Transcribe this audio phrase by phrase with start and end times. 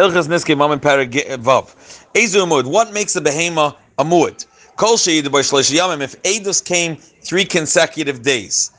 [0.00, 1.76] Hilchas Niske Mom and Vav.
[2.14, 2.64] Ezu Amud.
[2.64, 4.44] What makes a behema a mud?
[4.76, 6.00] Kol by Yamim.
[6.00, 8.70] If Eidos came three consecutive days,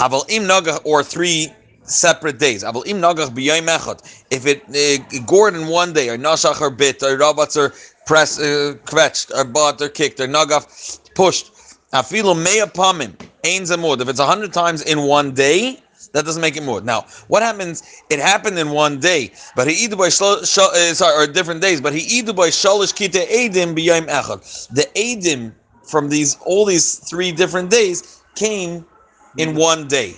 [0.00, 1.52] Aval Im Naga or three
[1.84, 2.64] separate days.
[2.64, 4.02] Aval Im Nagach b'yayim echad.
[4.32, 7.72] If it uh, gored in one day, or nashach or bit, or rabatzer
[8.04, 11.52] press uh, kvetched, or bought or kicked, or nagaf pushed.
[11.92, 13.14] Meya pamim.
[13.44, 15.80] If it's a hundred times in one day,
[16.14, 16.80] that doesn't make it more.
[16.80, 17.82] Now, what happens?
[18.08, 21.60] It happened in one day, but he either by shlo, shlo, uh, sorry, or different
[21.60, 24.68] days, but he either by shalish kita edim b'yayim echad.
[24.68, 28.86] The edim from these all these three different days came
[29.36, 30.14] in one day.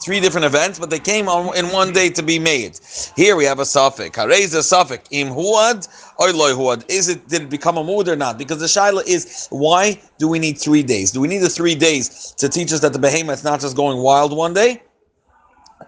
[0.00, 2.78] Three different events, but they came on in one day to be made.
[3.16, 4.16] Here we have a suffix.
[4.16, 5.08] Harez a suffix.
[5.10, 5.88] Im huad
[6.18, 6.84] or loy huad.
[6.88, 8.38] Is it did it become a mood or not?
[8.38, 11.10] Because the shaila is why do we need three days?
[11.10, 13.76] Do we need the three days to teach us that the behemoth is not just
[13.76, 14.82] going wild one day?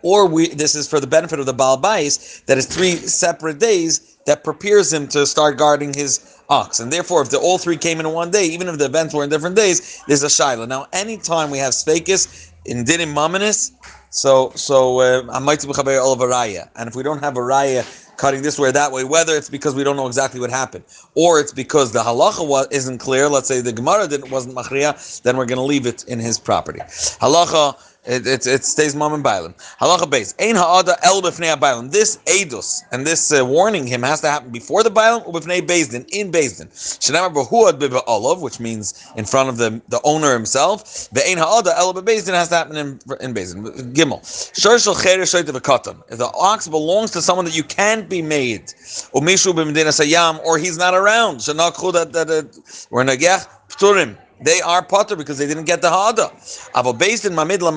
[0.03, 3.61] Or we this is for the benefit of the Baal Bais, that is three separate
[3.61, 6.81] days that prepares him to start guarding his ox.
[6.81, 9.25] And therefore, if the all three came in one day, even if the events were
[9.25, 10.67] in different days, there's a shaila.
[10.67, 13.73] Now, anytime we have sfekis in dinim maminis,
[14.11, 16.69] so so uh, I might be all of a raya.
[16.77, 17.85] And if we don't have a raya
[18.17, 20.85] cutting this way or that way, whether it's because we don't know exactly what happened,
[21.15, 25.23] or it's because the halacha was, isn't clear, let's say the Gemara didn't wasn't machriya,
[25.23, 26.81] then we're going to leave it in his property.
[26.81, 29.55] Halacha it, it, it stays mom and bailim.
[29.79, 30.35] Halacha base.
[30.41, 31.91] Ein ha'ada el b'fnei bailim.
[31.91, 35.61] This edus and this uh, warning him has to happen before the bailim or b'fnei
[35.61, 36.69] bezdin in bezdin.
[36.99, 40.85] Shenamar b'huad b'ba'olav, which means in front of the, the owner himself.
[41.11, 43.93] Ve'ein ha'ada el b'bezdin has to happen in, in bezdin.
[43.93, 44.21] Gimel.
[44.59, 46.03] Shor shel cheder shoyte v'katan.
[46.09, 48.69] If the ox belongs to someone that you can't be made,
[49.15, 51.39] umishu b'medina sayam, or he's not around.
[51.39, 56.31] Shenakhu that that we're nagech pturim they are potter because they didn't get the hada.
[56.73, 57.73] Avo based in Mamidla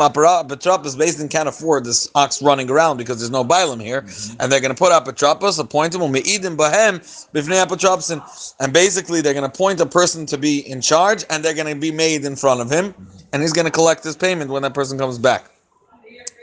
[0.47, 4.36] Betrapus, based in can't afford this ox running around because there's no bialim here, mm-hmm.
[4.39, 7.00] and they're going to put up Betrapus, appoint him, Me'idim Bahem,
[7.33, 8.22] Bifnei Apotropsin,
[8.59, 11.73] and basically they're going to appoint a person to be in charge, and they're going
[11.73, 12.94] to be made in front of him,
[13.31, 15.49] and he's going to collect his payment when that person comes back.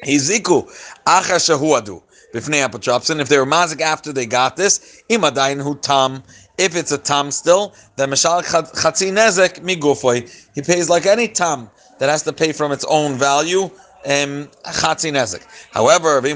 [0.05, 0.69] Hiziku
[1.07, 2.03] Acha Shahuadu.
[2.33, 3.21] Bifnei Apotropsin.
[3.21, 6.23] If they were mazik after they got this, Imadayin Hu Tam.
[6.61, 10.29] If it's a tam still, then mishal chatzi nezek migufoi.
[10.55, 13.71] He pays like any tam that has to pay from its own value.
[14.05, 14.49] Um.
[15.73, 16.33] However, three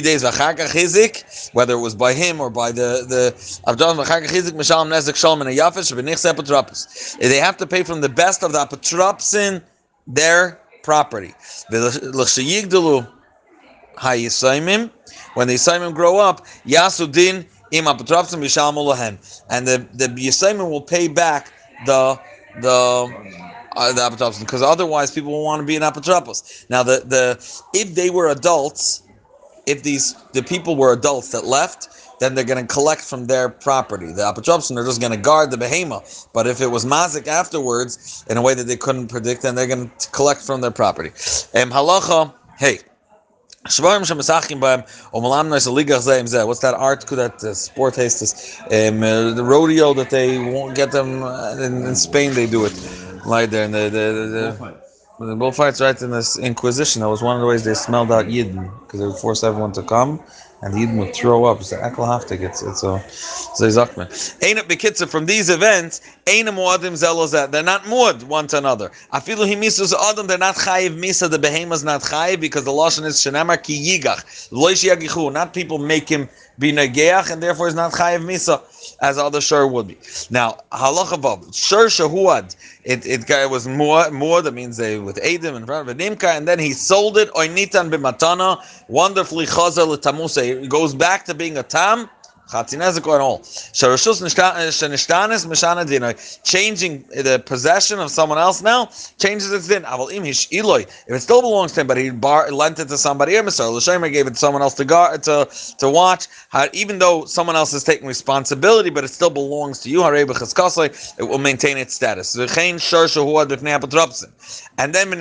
[0.00, 3.34] days v'chakach hizik, whether it was by him or by the the
[3.66, 7.18] avdon v'chakach hizik mishal nezek shalom and a yafish v'nichse apotropos.
[7.18, 9.62] They have to pay from the best of the apotropsin
[10.06, 11.34] their property.
[11.70, 13.06] L'chsheyigdalu
[13.96, 14.90] hayisaimim.
[15.34, 17.86] When the Yisraelim grow up, Yasudin and
[19.66, 22.20] the the yisayim will pay back the
[22.54, 23.14] the.
[23.76, 26.66] Uh, the apotropsim, because otherwise people will want to be an apotropos.
[26.70, 29.02] Now, the the if they were adults,
[29.64, 31.88] if these the people were adults that left,
[32.18, 34.12] then they're going to collect from their property.
[34.12, 36.02] The apotropsim are just going to guard the behema.
[36.32, 39.68] But if it was mazik afterwards in a way that they couldn't predict, then they're
[39.68, 41.10] going to collect from their property.
[41.54, 42.80] Um, halacha, hey.
[46.46, 47.06] What's that art?
[47.08, 51.84] That uh, sport haste um, uh, the rodeo that they won't get them uh, in,
[51.86, 52.32] in, Spain.
[52.32, 52.72] They do it
[53.26, 54.76] right there in the the,
[55.18, 57.02] the, the bullfights right in this Inquisition.
[57.02, 59.72] That was one of the ways they smelled out Yidden because they would force everyone
[59.72, 60.20] to come
[60.62, 61.60] and the Yidden would throw up.
[61.60, 62.40] It's ekelhaftig.
[62.40, 64.08] It's it's it's a zakman.
[64.44, 66.00] Ain't it bekitza from these events?
[66.26, 67.50] Ain't a muadim zelozat.
[67.50, 68.90] They're not muad one to another.
[69.12, 70.26] Afilu himisus adam.
[70.26, 71.30] They're not chayiv misa.
[71.30, 74.50] The behemoth's not chayiv because the lashon is shenamar ki yigach.
[74.50, 75.32] Loish yagichu.
[75.32, 76.28] Not people make him
[76.60, 78.62] be negeach and therefore is not chayiv misa
[79.00, 79.98] as other shur would be.
[80.30, 82.54] Now halacha vav shur shahuad.
[82.84, 84.42] It it, it was more more.
[84.42, 87.90] That means they with Adam in front of Nimka, and then he sold it oinitan
[87.90, 88.62] b'matana.
[88.88, 90.38] Wonderfully chazal l'tamuse.
[90.38, 92.08] It goes back to being a tam
[92.50, 93.42] Chatzinezek and all.
[96.42, 99.84] Changing the possession of someone else now changes its din.
[99.84, 103.70] If it still belongs to him, but he bar, lent it to somebody eh, or
[103.70, 106.26] L'shemer gave it to someone else to guard, to, to watch,
[106.72, 111.38] even though someone else is taking responsibility, but it still belongs to you, it will
[111.38, 112.34] maintain its status.
[112.36, 112.48] And
[114.94, 115.16] then the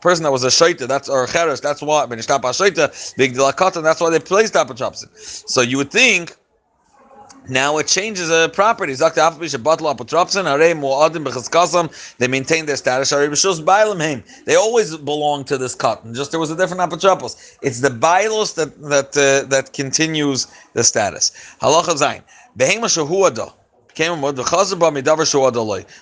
[0.00, 2.08] person that was a shaita, that's or cheresh, that's what
[3.16, 5.31] big that's why they placed apotropsin.
[5.46, 6.36] So you would think
[7.48, 8.94] now it changes the property.
[12.18, 13.10] They maintain their status.
[13.10, 16.14] They always belong to this cotton.
[16.14, 17.56] Just there was a different apotropos.
[17.62, 21.32] It's the bilos that that uh, that continues the status.
[21.60, 22.22] Halacha zayin.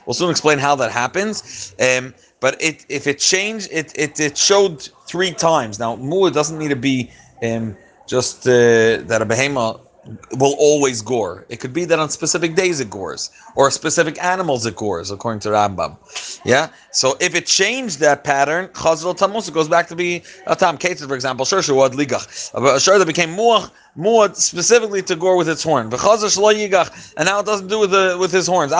[0.07, 1.75] We'll soon explain how that happens.
[1.81, 5.79] Um, but it, if it changed, it, it, it showed three times.
[5.79, 7.11] Now, muad doesn't need to be
[7.43, 7.77] um,
[8.11, 8.51] just uh,
[9.11, 9.81] that a behemoth
[10.39, 11.45] will always gore.
[11.49, 15.41] It could be that on specific days it gores, or specific animals it gores, according
[15.41, 15.97] to Rambam.
[16.45, 16.71] Yeah.
[16.91, 20.77] So if it changed that pattern, chazal tamus, it goes back to be a tam.
[20.79, 22.25] Cases, for example, shur shuad ligach,
[22.55, 23.61] a shur that became more
[23.97, 25.87] more specifically to gore with its horn.
[25.87, 28.73] and now it doesn't do with the with his horns.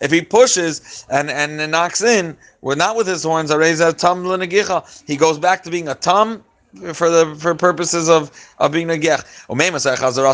[0.00, 3.50] If he pushes and and knocks in, we're not with his horns.
[5.06, 6.44] He goes back to being a tam
[6.92, 9.24] for the for purposes of of being a negech.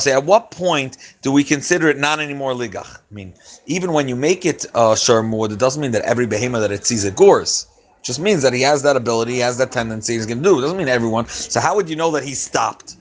[0.07, 2.99] At what point do we consider it not anymore ligach?
[2.99, 3.35] I mean,
[3.67, 6.87] even when you make it uh, sharmud, it doesn't mean that every behemoth that it
[6.87, 7.67] sees it gores.
[7.99, 10.45] It just means that he has that ability, he has that tendency, he's going to
[10.45, 10.59] do.
[10.59, 11.27] It doesn't mean everyone.
[11.29, 12.97] So how would you know that he stopped?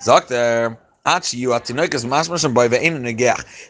[0.00, 0.76] Zakter.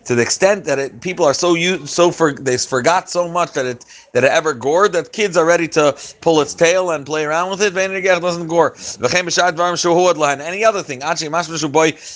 [0.04, 3.54] To the extent that it, people are so used, so for they forgot so much
[3.54, 7.04] that it that it ever gored that kids are ready to pull its tail and
[7.04, 7.74] play around with it.
[7.74, 8.76] doesn't gore.
[10.40, 11.00] Any other thing.
[11.00, 12.06] The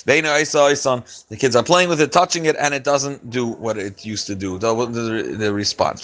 [1.37, 4.35] kids are playing with it, touching it, and it doesn't do what it used to
[4.35, 4.57] do.
[4.57, 6.01] The, the, the response.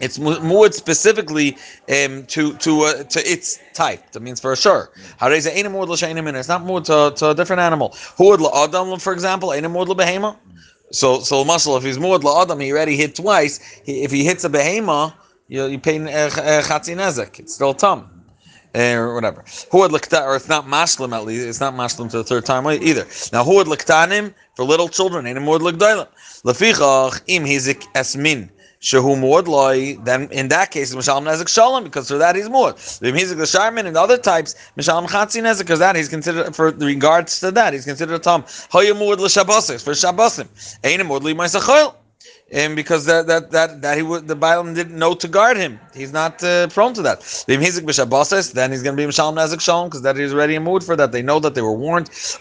[0.00, 1.56] It's muad specifically
[1.88, 4.10] um, to to uh, to its type.
[4.12, 4.90] That means for sure.
[4.96, 7.94] It's not muad to, to a different animal.
[8.16, 10.36] Who Huad adam, for example, ain't muad behema.
[10.90, 11.76] So so muscle.
[11.76, 13.60] If he's muad adam, he already hit twice.
[13.84, 15.14] He, if he hits a behema,
[15.48, 17.26] you you pay uh, uh.
[17.38, 18.10] It's still tum.
[18.76, 19.42] Uh, or whatever.
[19.42, 21.46] Huad likta, or it's not mashlim at least.
[21.46, 23.06] It's not mashlim to the third time either.
[23.32, 25.28] Now huad liktanim for little children.
[25.28, 26.08] Ain't muad likdailam.
[26.44, 28.50] Lefichach im hizik esmin.
[28.84, 32.74] Shehu Muad then in that case, Mishalem Nezek Shalom, because for that he's Muad.
[33.00, 37.40] Vimhizik the Sharman and other types, Mishalem Chatzi Nezek, because that he's considered, for regards
[37.40, 38.44] to that, he's considered a Tom.
[38.70, 40.48] Hoya Muad L'Shabbosis, for Shabbosim.
[40.84, 41.94] Ein Muad L'Maisachol
[42.52, 45.80] and because that that that that he would the Balaam didn't know to guard him.
[45.94, 47.20] He's not uh, prone to that.
[47.46, 50.94] Then he's going to be Mishalom Nezek Shalom because that he's already in mood for
[50.94, 51.10] that.
[51.12, 52.10] They know that they were warned.
[52.10, 52.40] At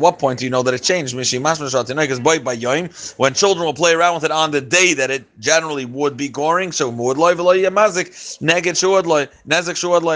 [0.00, 1.16] what point do you know that it changed?
[1.16, 5.10] Because boy by Yoim when children will play around with it on the day that
[5.10, 6.72] it generally would be goring.
[6.72, 7.64] So Muad Loy V'Loy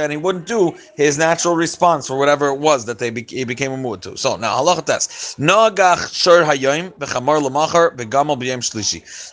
[0.03, 3.45] and he wouldn't do his natural response for whatever it was that they be, he
[3.45, 4.17] became a mood to.
[4.17, 5.39] So now halachat test.
[5.41, 6.02] Nagach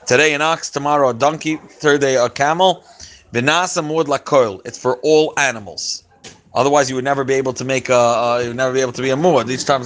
[0.05, 2.83] Today an ox, tomorrow a donkey, third day a camel.
[3.33, 4.61] V'nasa muad lakoil.
[4.65, 6.03] It's for all animals.
[6.55, 7.95] Otherwise, you would never be able to make a.
[7.95, 9.81] Uh, you would never be able to be a muad each time.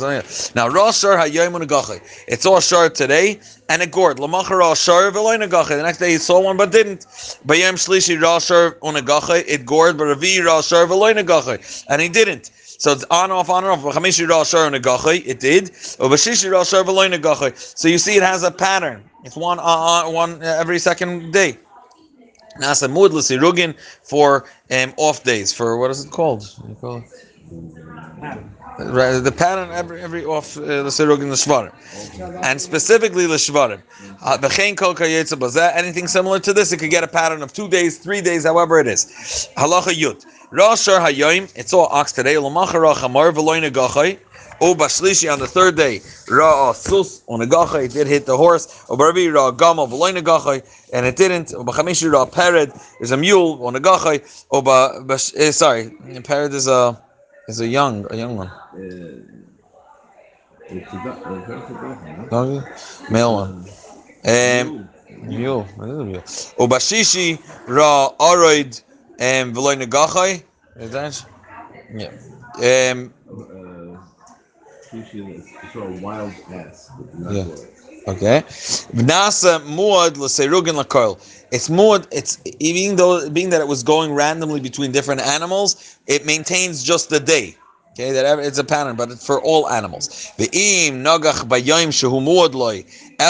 [0.56, 2.02] Now, rosh shur hayom unagachi.
[2.28, 4.18] It's all shur today, and it gored.
[4.18, 5.70] Lamachar rosh shur v'loy nagachi.
[5.70, 7.02] The next day he saw one but didn't.
[7.46, 9.44] B'yem shlishi rosh shur unagachi.
[9.46, 12.50] It gored, but ravi rosh shur v'loy nagachi, and he didn't.
[12.80, 13.84] So it's on off on off.
[15.18, 15.76] It did.
[15.76, 16.08] So
[17.88, 19.04] you see, it has a pattern.
[19.24, 21.58] It's one on uh, uh, one every second day.
[22.60, 22.90] Nasa
[24.04, 25.54] for um, off days.
[25.54, 26.44] For what is it called?
[28.80, 31.72] Right, the pattern every every off uh, the sirugin the shvarim,
[32.44, 33.82] and specifically the shvarim.
[34.22, 38.46] Uh, anything similar to this, it could get a pattern of two days, three days,
[38.46, 39.50] however it is.
[39.58, 40.26] Halacha yud.
[40.52, 44.20] Rashar Hayoim, it's all ox today, Lamachara Chamar Veloina Gachai.
[44.62, 48.38] O Bashlishi on the third day, Ra Sus on a Gachai, it did hit the
[48.38, 48.86] horse.
[48.88, 50.64] O Barbi Ra Gamal Veloina Gachai,
[50.94, 51.54] and it didn't.
[51.54, 54.46] O Bachamishi Ra Pered, there's a mule on a Gachai.
[54.52, 55.04] O Ba,
[55.36, 57.02] eh, sorry, Pered is a,
[57.48, 58.52] is a young, a young one.
[63.10, 63.68] Male one.
[64.26, 64.90] Um,
[65.22, 65.68] mule.
[66.58, 68.82] O Bashishi Ra Aroid,
[69.20, 70.44] um, v'loy negachai.
[70.78, 71.26] Is that?
[71.94, 72.12] Yeah.
[72.92, 73.14] Um.
[73.30, 73.98] Uh,
[76.02, 76.92] wild ass.
[77.30, 77.46] Yeah.
[78.08, 78.44] Okay.
[78.96, 81.20] V'nasa muad l'seirugin l'koil.
[81.52, 82.08] It's muad.
[82.12, 87.10] It's even though being that it was going randomly between different animals, it maintains just
[87.10, 87.56] the day.
[87.92, 90.10] Okay, that it's a pattern, but it's for all animals.
[90.40, 92.56] Ve'im nagach bayayim shehu muad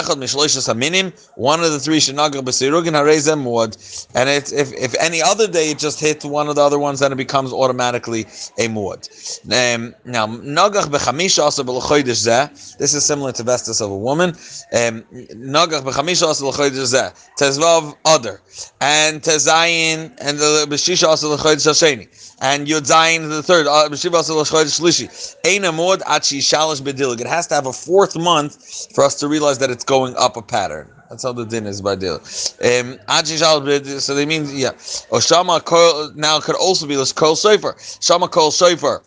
[0.00, 1.12] echad mishloishas aminim.
[1.36, 3.72] One of the three shenagach b'sirugin harezem muad,
[4.14, 7.00] and it's if if any other day it just hits one of the other ones,
[7.00, 8.22] then it becomes automatically
[8.58, 9.08] a muad.
[9.46, 12.76] Um, now nagach b'chamisha also b'lechoydish zeh.
[12.78, 14.30] This is similar to vestus of a woman.
[14.72, 17.14] Um, nagach b'chamisha also b'lechoydish zeh.
[17.38, 18.40] Tezvav other
[18.80, 22.08] and tezayin and the b'shisha also b'lechoydish hasheni
[22.40, 23.66] and Yud Zayin the third.
[23.66, 23.88] Uh,
[27.24, 30.36] it has to have a fourth month for us to realize that it's going up
[30.36, 30.90] a pattern.
[31.10, 32.16] That's how the din is by deal.
[32.16, 34.72] Um, so they mean yeah.
[35.12, 37.74] Oshama now could also be this kol sofer.
[38.02, 39.04] Shama kol sofer.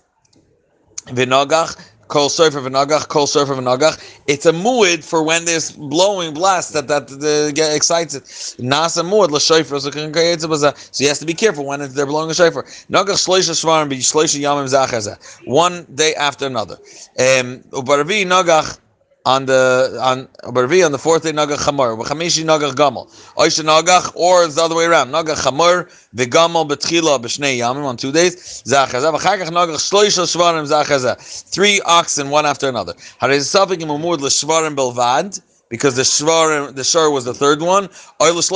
[1.07, 4.01] Vinagach Kol surfer v'nagach, kol surfer v'nagach.
[4.27, 8.23] It's a muad for when there's blowing blast that that uh, get excited.
[8.23, 12.29] Nasa muad l'shayfer so can create So he has to be careful when they're blowing
[12.29, 12.63] a shayfer.
[12.89, 15.47] Nagach shleisha shvarim yamim.
[15.47, 16.75] One day after another.
[17.19, 18.79] Um, ubaravi nagach
[19.27, 24.15] on the on Barvi on the fourth day Nagach Chamor, Chamishi Nagach Gamel, Oisha Nagach,
[24.15, 25.09] or it's the other way around.
[25.11, 28.63] Nagach Chamor, Gamel Betchila B'Shnei Yamim on two days.
[28.63, 31.17] Zachaza, V'chagach Nagach Shloisha Shvarim Zachaza,
[31.51, 32.93] three oxen one after another.
[33.21, 37.89] Harei Safik Imumud L'Shvarim Belvad, because the shvar the shar was the third one,
[38.21, 38.49] or he's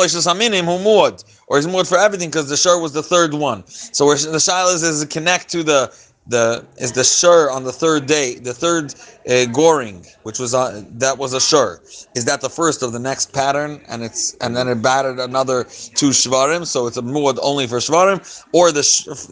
[1.68, 3.68] muad for everything because the shar was the third one.
[3.68, 5.92] So where the shilas is connect to the
[6.28, 8.94] the is the shur on the third day, the third
[9.30, 11.82] uh, goring, which was uh, that was a shur.
[12.16, 15.63] Is that the first of the next pattern, and it's and then it battered another
[15.63, 18.20] two shvarim, so it's a muad only for shvarim,
[18.54, 18.82] or the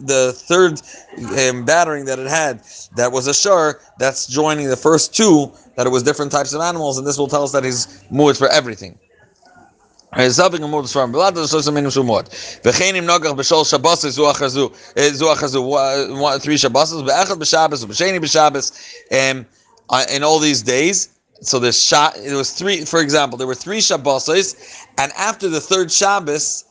[0.04, 0.80] the third
[1.38, 2.62] um, battering that it had
[2.96, 6.60] that was a shur that's joining the first two that it was different types of
[6.60, 8.98] animals, and this will tell us that he's muad for everything.
[10.14, 11.12] Zaving amud svarim.
[11.12, 12.28] Belad the sosa minim shumot.
[12.62, 14.72] V'chenim nogach b'shol shabbos zu achazu
[15.14, 18.72] zu achazu three shabbos be'echad b'shabbos b'sheni b'shabbos.
[19.30, 19.46] Um,
[20.12, 21.08] in all these days,
[21.42, 22.84] so the shot it was three.
[22.84, 24.28] For example, there were three shabbos,
[24.98, 26.64] and after the third Shabbos,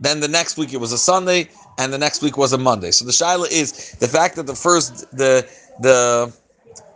[0.00, 2.90] then the next week it was a Sunday, and the next week was a Monday.
[2.90, 5.48] So the shaila is the fact that the first the
[5.80, 6.32] the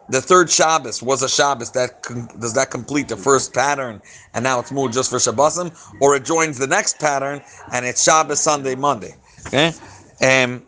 [0.08, 1.70] the third Shabbos was a Shabbos.
[1.72, 2.02] That
[2.40, 4.00] does that complete the first pattern,
[4.34, 7.42] and now it's moved just for Shabbosim, or it joins the next pattern
[7.72, 9.14] and it's Shabbos, Sunday, Monday.
[9.46, 9.72] Okay,
[10.22, 10.62] um,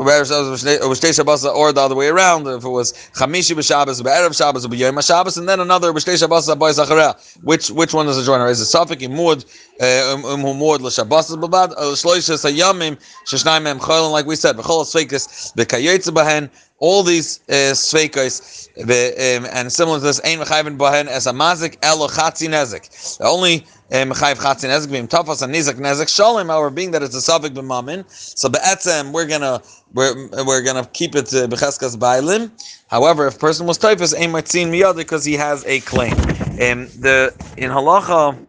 [0.00, 5.46] or the other way around, if it was Chamishi b'Shabbos, b'Erev Shabbos, b'Yom Shabbos, and
[5.46, 7.14] then another b'Shtei Shabbos b'Boy Zachariah.
[7.42, 8.48] Which which one is the joiner?
[8.48, 9.44] Is it Safik imud
[9.78, 16.08] um imud l'Shabbos b'Bad shloishes hayamim sheshnayim mem cholin like we said b'chol sveikis b'kayetz
[16.10, 16.48] b'hen
[16.80, 21.76] all these uh, sveikos um, and similar to this ein mechayven b'hen as a mazik
[21.82, 23.20] el chatzi nezik.
[23.20, 23.60] Only
[23.90, 26.46] mechayiv chatzi nezik being tafas and nizak nezik shalim.
[26.46, 31.14] However, being that it's a Safik b'mamin, so be'etzem we're gonna we're, we're gonna keep
[31.14, 32.50] it to becheskas bailim.
[32.88, 36.14] However, if a person was typhus, ein matzin miyad because he has a claim.
[36.58, 38.46] And the in halacha,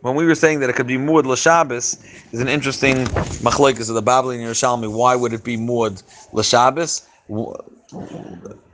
[0.00, 3.04] when we were saying that it could be muad l'shabbos, is an interesting
[3.44, 4.90] machlekes of the Babylon and Yerushalmi.
[4.90, 7.07] Why would it be muad l'shabbos?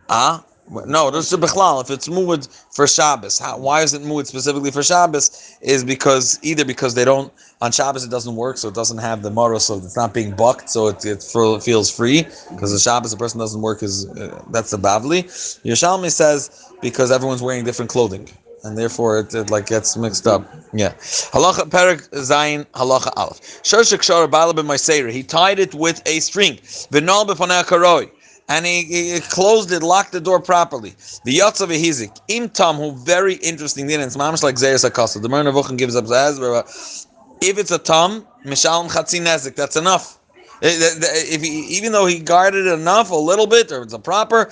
[0.09, 0.45] Ah.
[0.87, 1.83] No, this is bechlal.
[1.83, 5.57] If it's muad for Shabbos, how, why is it muad specifically for Shabbos?
[5.61, 7.31] Is because either because they don't
[7.61, 10.35] on Shabbos it doesn't work, so it doesn't have the mara, so it's not being
[10.35, 11.23] bucked, so it, it
[11.63, 12.23] feels free.
[12.51, 15.25] Because the Shabbos the person doesn't work is uh, that's the bavli.
[15.65, 18.29] Yerushalmi says because everyone's wearing different clothing.
[18.63, 20.51] And therefore, it, it like gets mixed up.
[20.73, 20.95] Yeah.
[21.35, 23.39] Halacha perik zayin halacha aleph.
[23.63, 25.11] Shoshik shara bala b'maiseira.
[25.11, 26.55] He tied it with a string.
[26.55, 28.11] V'nal b'fanei karoi
[28.49, 30.91] and he, he, closed it, locked the door properly.
[31.25, 35.19] The Yatzav Hizik, Im who very interesting, and it's mamish like Zayas Akasa.
[35.21, 37.07] The Moreh Nevuchim gives up Zayas,
[37.41, 40.19] if it's a Tam, Mishalim Chatzin Nezik, that's enough.
[40.63, 44.51] Eh, if he, even though he guarded enough, a little bit, or it's a proper,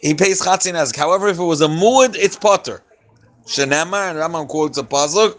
[0.00, 0.96] he pays Chatzin Nezik.
[0.96, 2.82] However, if it was a Muad, it's Potter.
[3.46, 5.38] Shenema, and Rambam quotes a Pasuk,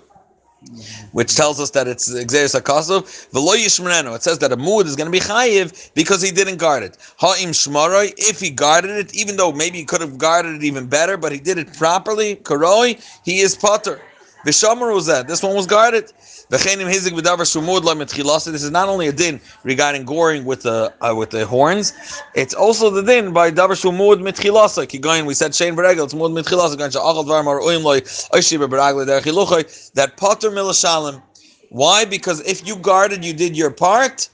[1.11, 3.29] which tells us that it's Xeris HaKasov.
[3.31, 4.15] V'lo yishmereno.
[4.15, 6.97] It says that a mood is going to be chayiv because he didn't guard it.
[7.19, 10.87] Ha'im shmaroi, if he guarded it, even though maybe he could have guarded it even
[10.87, 14.01] better, but he did it properly, karoi, he is potter.
[14.45, 15.07] Vishamar was.
[15.07, 16.13] This one was guarded.
[16.49, 21.93] This is not only a din regarding goring with the uh, with the horns,
[22.35, 24.85] it's also the din by davar shumud mitchilasa.
[24.85, 26.77] Kigayin, we said shein beregel, it's mud mitchilasa.
[26.77, 29.91] Gan sha'achal dvar mar oim loy oishi beragle der chiluchay.
[29.93, 31.21] That potter milashalim.
[31.69, 32.05] Why?
[32.05, 34.29] Because if you guarded, you did your part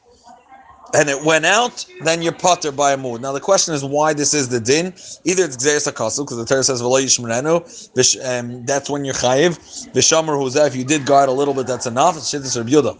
[0.94, 3.22] and it went out, then you're potter by a mood.
[3.22, 4.88] Now the question is why this is the din.
[5.24, 9.58] Either it's gzeres akasu because the Torah says v'lo yishmerenu, um, that's when you're chayiv.
[9.94, 12.18] V'shamar who's if you did guard a little bit, that's enough.
[12.18, 12.98] It's shittis Rabbi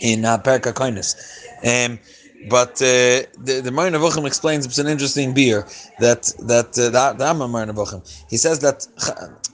[0.00, 1.48] in uh, Perka kindness.
[1.64, 1.98] Um,
[2.48, 5.66] but uh, the the Vuchim explains it's an interesting beer
[6.00, 8.02] that that uh, that the Moreh Nevuchim.
[8.28, 8.86] He says that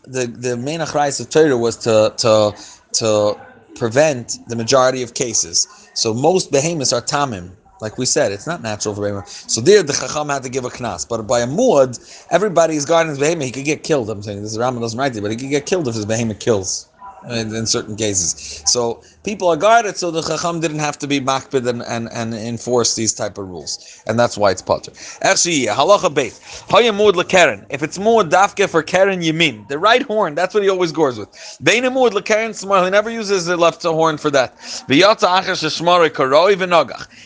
[0.05, 0.91] the the main of
[1.31, 2.55] Torah was to to
[2.95, 3.41] to
[3.77, 5.88] prevent the majority of cases.
[5.99, 7.51] So most behemoths are tamim.
[7.81, 9.51] Like we said, it's not natural for behemoth.
[9.51, 11.09] So there, the chacham had to give a knas.
[11.09, 11.99] But by a muad,
[12.31, 13.47] everybody is guarding his behemoth.
[13.47, 14.09] He could get killed.
[14.09, 16.07] I'm saying this is Rambam doesn't write it, but he could get killed if his
[16.07, 16.87] behemoth kills
[17.31, 18.63] in, in, certain cases.
[18.67, 22.35] So people are guarded, so the Chacham didn't have to be makbid and, and, and
[22.35, 24.03] enforce these type of rules.
[24.07, 24.93] And that's why it's potter.
[25.23, 26.33] Actually, halacha beit.
[26.69, 27.67] Hayamud lekeren.
[27.71, 31.19] If it's more dafke for keren yamin, the right horn, that's what he always gores
[31.19, 31.31] with.
[31.63, 34.55] Beinamud lekeren smar, he never uses the left horn for that.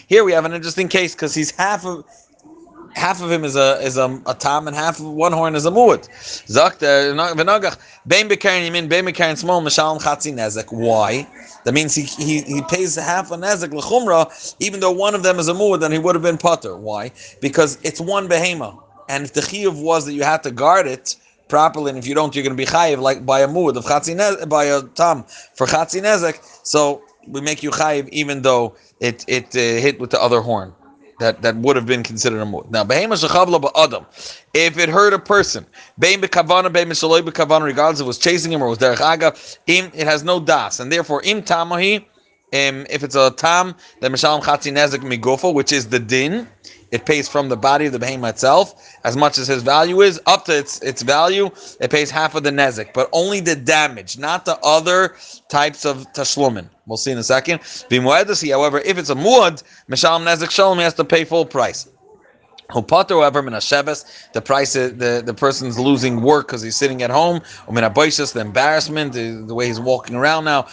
[0.09, 2.05] Here we have an interesting case because he's half of
[2.95, 5.67] half of him is a is a, a tam and half of one horn is
[5.67, 6.09] a muad.
[6.47, 10.73] Zakt v'nagach bein bekarin yamin bein bekarin small mishalom chatzi nezek.
[10.73, 11.27] Why?
[11.65, 15.39] That means he, he, he pays half a nezek l'chumra, even though one of them
[15.39, 16.77] is a muad, then he would have been putter.
[16.77, 17.13] Why?
[17.41, 21.17] Because it's one behema, and if the chiyuv was that you had to guard it
[21.49, 23.85] properly, and if you don't, you're going to be chayiv like by a muad of
[23.85, 26.39] chatzi nezek, by a tam for chatzi nezek.
[26.67, 30.75] So we make you chayiv even though it it uh, hit with the other horn
[31.23, 32.71] that, that would have been considered a mut.
[32.71, 34.07] Now, ba'adam,
[34.55, 35.67] if it hurt a person,
[35.99, 39.35] regardless if it was chasing him or was derech aga,
[39.67, 42.05] im, it has no das, and therefore im tamahi,
[42.55, 46.47] um, if it's a tam, then mishalim chatzi nezek migufo, which is the din,
[46.93, 50.21] it pays from the body of the behemoth itself as much as his value is
[50.27, 51.51] up to its its value.
[51.81, 55.17] It pays half of the nezek, but only the damage, not the other
[55.49, 56.69] types of tashlumin.
[56.87, 57.61] We'll see in a second.
[57.91, 61.89] However, if it's a muad, mishalim nezek shalom, has to pay full price.
[64.33, 67.41] The price uh, the, the person's losing work because he's sitting at home,
[68.33, 70.67] the embarrassment, the, the, way he's walking around now,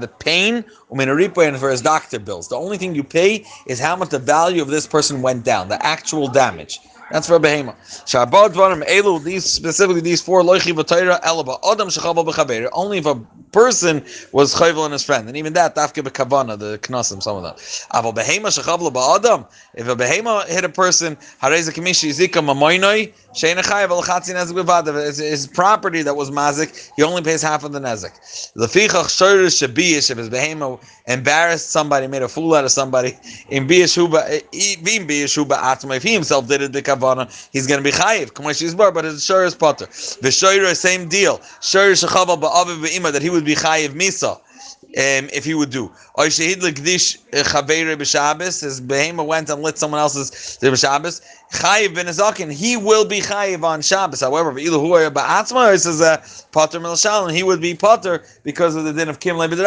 [0.00, 2.48] the pain, and for his doctor bills.
[2.48, 5.68] The only thing you pay is how much the value of this person went down,
[5.68, 6.80] the actual damage.
[7.10, 7.74] That's for a behema.
[8.06, 9.22] Shabbat dvarim elu.
[9.22, 12.68] These specifically these four loichi v'tayra elaba adam shechavel b'chaver.
[12.72, 13.16] Only if a
[13.50, 17.42] person was chayvel and his friend, and even that dafke b'kavana the knasim some of
[17.42, 17.54] them.
[17.92, 19.46] Aval behema shechavel ba'adam.
[19.74, 25.18] If a behema hit a person, hareza kamishi zika mamoinoi sheina chayvel l'chatzin nezik b'vadav.
[25.18, 28.12] His property that was mazik, he only pays half of the nezik.
[28.56, 30.12] Lefichach shorish shabiyish.
[30.12, 34.74] If his behema embarrassed somebody, made a fool out of somebody, in biyashuba, eh, eh,
[34.76, 35.94] in biyashuba atma.
[35.96, 38.32] If he himself did it, the kavana, he's going to be chayiv.
[38.32, 39.86] Kamash bar, but his shor is potter.
[39.86, 40.30] The
[40.74, 41.40] same deal.
[41.60, 44.38] Shor shechava ba'aviv be'ima that he would be chayiv misa
[44.96, 45.90] um, if he would do.
[46.14, 48.62] Or shehid lekdish uh, chavere b'Shabbos.
[48.62, 50.30] His behema went and lit someone else's
[50.60, 51.20] b'Shabbos.
[51.52, 54.20] Chayiv ben he will be chayiv on Shabbos.
[54.20, 56.80] However, ilu huaya ba'atzma, it says uh, potter
[57.32, 59.58] he would be potter because of the din of kim lebed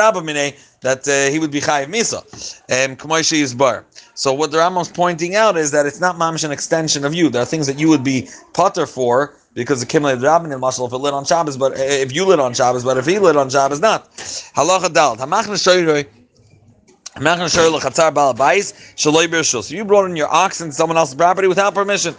[0.82, 2.22] that uh, he would be chayiv misa.
[2.70, 3.86] Um, Kamoishi is bar.
[4.16, 7.30] So what the Rambam's pointing out is that it's not mamish an extension of you.
[7.30, 10.88] There are things that you would be potter for because the Kimle Rabban in Mashal
[10.88, 13.38] if it lit on Shabbos, but if you lit on Shabbos, but if he lit
[13.38, 14.10] on Shabbos, not.
[14.12, 15.18] Halacha dal.
[15.18, 16.08] Hamachna shoyroi.
[17.16, 17.22] So
[19.76, 22.16] you brought in your ox into someone else's property without permission.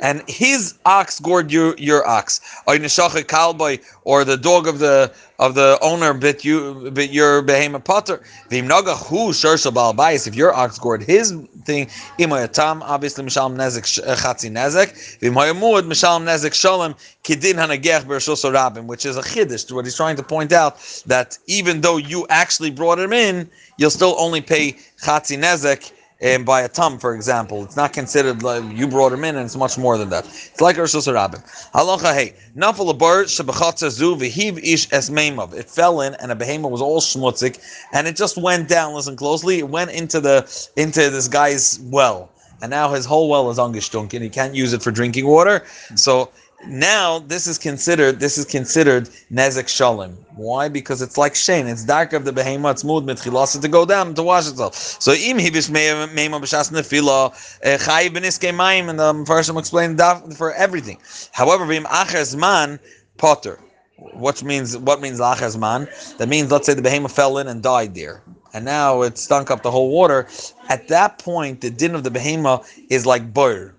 [0.00, 6.12] And his ox gored your your ox, or the dog of the of the owner
[6.14, 8.20] bit you bit your behemoth potter.
[8.50, 10.26] Vimnaga hu shershal balbais.
[10.26, 11.30] If your ox gored his
[11.64, 11.86] thing,
[12.18, 15.18] imayatam obviously mishalom nezek uh, chatzi nezek.
[15.20, 19.70] Vimhayamud mishalom nezek shalom kidin hanagech bershos rabim, which is a chiddush.
[19.72, 23.90] What he's trying to point out that even though you actually brought him in, you'll
[23.90, 24.72] still only pay
[25.02, 27.62] chatzi nezek and by a tum, for example.
[27.62, 30.26] It's not considered like you brought him in, and it's much more than that.
[30.26, 31.70] It's like Rosh Hashanah.
[31.72, 35.54] Halacha hey, nafal bar shebachatza zu v'hiv ish es meimav.
[35.54, 37.58] It fell in, and a behemoth was all schmutzig,
[37.92, 38.94] and it just went down.
[38.94, 39.58] Listen closely.
[39.58, 42.30] It went into the into this guy's well,
[42.62, 45.64] and now his whole well is angestunk, and he can't use it for drinking water.
[45.94, 46.30] So
[46.66, 50.12] now this is considered this is considered nezek shalom.
[50.34, 50.68] Why?
[50.68, 51.66] Because it's like shane.
[51.66, 52.76] It's dark of the behemoth.
[52.76, 54.74] It's mood mitchilasa to go down to wash itself.
[54.74, 59.96] So im hivish meima b'shas nefila eh, chayiv beniske mayim, and the first will explain
[59.96, 60.98] that for everything.
[61.32, 62.80] However, v'im acher man
[63.16, 63.60] potter.
[63.96, 65.88] What means what means acher man?
[66.18, 68.22] That means let's say the behemoth fell in and died there
[68.54, 70.26] and now it stunk up the whole water.
[70.68, 73.74] At that point, the din of the behemoth is like bur.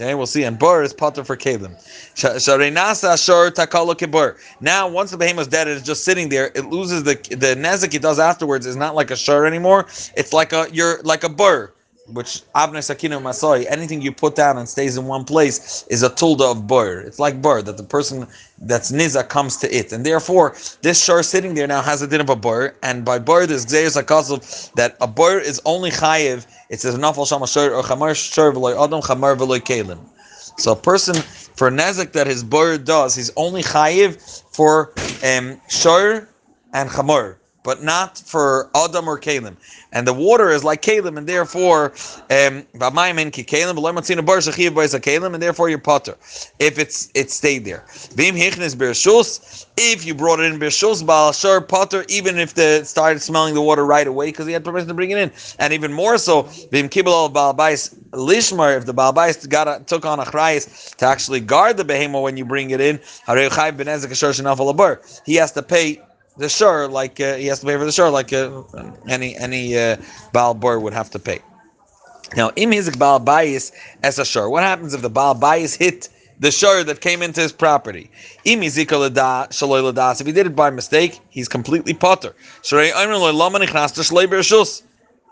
[0.00, 0.42] Okay, we'll see.
[0.42, 1.76] And bur is potter for kalim.
[4.60, 6.50] Now, once the behemoth is dead, it's just sitting there.
[6.56, 9.86] It loses the the nezik it does afterwards is not like a shur anymore.
[10.16, 11.73] It's like a you're like a bur
[12.08, 16.10] which Abner Sakino Masoi, anything you put down and stays in one place is a
[16.10, 17.00] tulda of bur.
[17.00, 18.26] It's like bur, that the person
[18.58, 19.92] that's niza comes to it.
[19.92, 23.18] And therefore, this shor sitting there now has a din of a bur, and by
[23.18, 27.72] bur there's gzeirs akasov that a bur is only chayiv, it says nafal shama shor
[27.72, 29.98] or chamar shor v'loy adam chamar v'loy kalim.
[30.58, 34.92] So a person, for nezik that his bur does, he's only chayiv for
[35.24, 36.28] um, shor
[36.74, 39.56] and chamar but not for Adam or Kalim.
[39.92, 41.92] And the water is like Kalim, and therefore,
[42.30, 42.64] um,
[45.34, 46.16] and therefore you're potter.
[46.60, 47.84] If it's it stayed there.
[49.76, 53.62] If you brought it in Bershus, Baal Shar potter, even if the started smelling the
[53.62, 55.32] water right away because he had permission to bring it in.
[55.58, 60.24] And even more so, Vim Kibbal Baal Lishmar, if the Baal got took on a
[60.24, 63.00] chrayis to actually guard the behemoth when you bring it in,
[65.24, 66.02] he has to pay
[66.36, 68.62] the shur like uh, he has to pay for the shur like uh,
[69.08, 69.96] any any uh,
[70.32, 71.40] Baal would have to pay.
[72.36, 74.50] Now, im hizik baal bayis as a shor.
[74.50, 76.08] What happens if the baal bayis hit
[76.40, 78.10] the shor that came into his property?
[78.44, 78.62] Im.
[78.62, 82.34] If he did it by mistake, he's completely potter.
[82.62, 83.60] Shrei loy lama.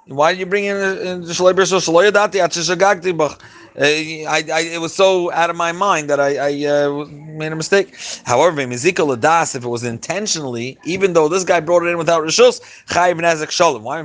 [0.06, 1.88] Why did you bring in the shlei bereshus?
[1.88, 3.40] Shaloy yadati at shagagti bach.
[3.74, 7.52] Uh, I, I, it was so out of my mind that I, I uh, made
[7.52, 7.96] a mistake.
[8.26, 12.22] However, Mizika Ladas, if it was intentionally, even though this guy brought it in without
[12.22, 13.82] Rishus, Chayiv Nezek Shalom.
[13.84, 13.98] Why?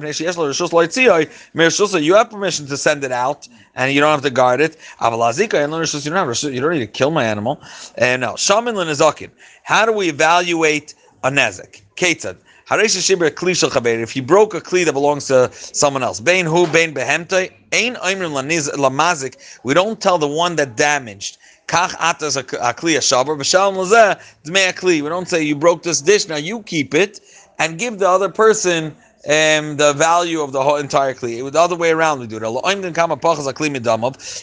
[1.99, 4.77] You have permission to send it out and you don't have to guard it.
[5.01, 7.61] Avalazika, and Rishus, you don't have Rishus, You don't need to kill my animal.
[7.95, 9.31] And now, Shaman Lenazakin.
[9.63, 11.81] How do we evaluate a Nezek?
[11.97, 12.37] Ketzad.
[12.69, 17.95] If he broke a kli that belongs to someone else, bain hu bain behemte, ain
[17.95, 19.37] oimrim lamazik.
[19.63, 21.37] We don't tell the one that damaged.
[21.67, 25.01] Kach atas a kli a shaber b'shalom lazeh dmei a kli.
[25.01, 27.21] We don't say you broke this dish now you keep it
[27.57, 28.93] and give the other person
[29.25, 31.37] um, the value of the whole entire kli.
[31.37, 32.43] It was the other way around, we do it.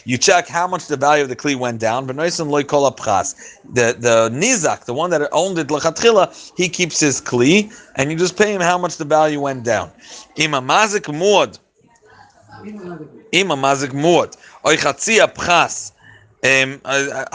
[0.05, 2.05] You check how much the value of the kli went down.
[2.05, 2.23] But the
[3.73, 5.71] the nizak, the one that owned it,
[6.57, 9.91] he keeps his kli, and you just pay him how much the value went down.
[10.35, 11.57] Ima mazik muad.
[13.31, 14.35] Ima mazik muad.
[16.45, 17.25] Uh, uh,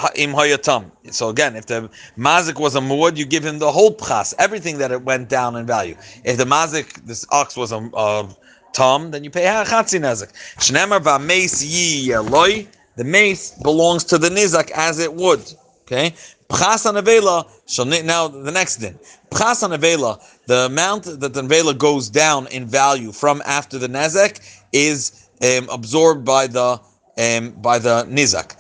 [1.11, 4.79] so again, if the mazik was a muad, you give him the whole pchas, everything
[4.79, 5.97] that it went down in value.
[6.25, 8.29] If the mazik, this ox was a, a
[8.73, 10.33] tom, then you pay chatzi nazik.
[10.59, 12.69] Shnemar v'ameis yi.
[12.97, 15.41] The mace belongs to the nizak as it would.
[15.83, 16.15] Okay.
[16.49, 17.47] Pchas anavela.
[18.05, 18.99] Now the next din.
[19.31, 20.23] Pchas anavela.
[20.47, 24.41] The amount that the nevela goes down in value from after the nezek
[24.73, 26.81] is um, absorbed by the
[27.21, 28.57] um, by the nizak.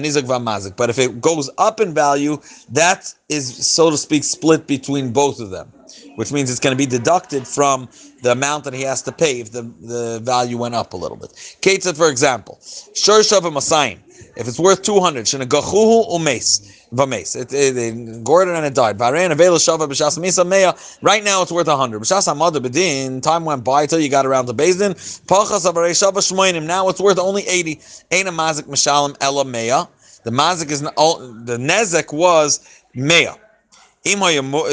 [0.00, 2.38] nizak But if it goes up in value,
[2.70, 5.72] that is, so to speak, split between both of them,
[6.16, 7.88] which means it's going to be deducted from
[8.22, 11.16] the amount that he has to pay if the, the value went up a little
[11.16, 11.30] bit.
[11.62, 12.58] Ketzat, for example,
[12.94, 13.98] Shur Shav Masayim.
[14.38, 16.72] If it's worth 200, Shenagachuhu Umes.
[16.92, 17.34] Vames.
[17.34, 18.96] It, it, and it died.
[18.96, 20.78] Bahrain Avela Shava B'Shas Misa Meya.
[21.02, 22.00] Right now it's worth 100.
[22.00, 23.20] B'Shas Hamada Bedin.
[23.20, 24.94] Time went by till you got around to Bezdin.
[25.26, 26.66] Pachas Avarei Shava Shmoinim.
[26.66, 27.80] Now it's worth only 80.
[28.12, 29.88] Ain't a Mazik Mishalim Ella Meya.
[30.22, 32.60] The Mazik is the Nezek was
[32.94, 33.36] Meya.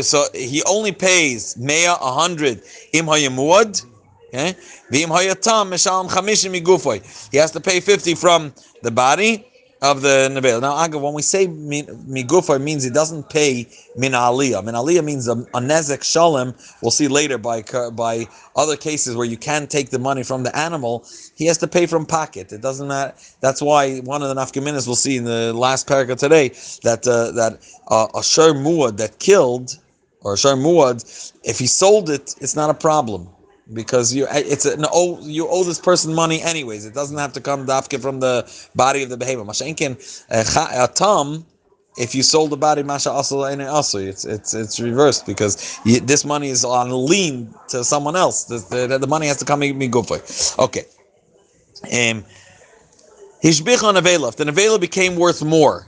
[0.04, 2.62] So he only pays Meya 100.
[2.94, 3.84] Im Hayamuad.
[4.32, 4.50] Eh?
[4.50, 5.06] Okay.
[6.62, 7.32] Migufoy.
[7.32, 9.48] He has to pay 50 from the body
[9.82, 10.62] of the Nevel.
[10.62, 14.64] Now, Aga, when we say Migufa, it means it doesn't pay Min Aliyah.
[14.64, 17.62] Min Aliyah means a, a Nezek Shalem, we'll see later by
[17.94, 21.68] by other cases where you can take the money from the animal, he has to
[21.68, 22.52] pay from pocket.
[22.52, 23.14] It doesn't matter.
[23.42, 26.50] That's why one of the Nafkaminas we'll see in the last paragraph today
[26.84, 27.60] that uh, that
[27.90, 29.78] uh, a Shar Muad that killed,
[30.22, 33.30] or a Shar Muad, if he sold it, it's not a problem
[33.74, 36.86] because you it's an oh you owe this person money anyways.
[36.86, 39.44] It doesn't have to come dafke from the body of the behavior.
[39.44, 39.98] Mashenkin
[40.30, 41.46] a tam.
[41.98, 46.00] If you sold the body, masha also and also it's it's it's reversed because you,
[46.02, 48.46] this money is on a lien to someone else.
[48.46, 50.20] The, the, the money has to come me go for.
[50.64, 50.86] Okay.
[51.86, 52.26] Um.
[53.44, 54.36] Hishbich on Avela.
[54.36, 55.88] The Avela became worth more,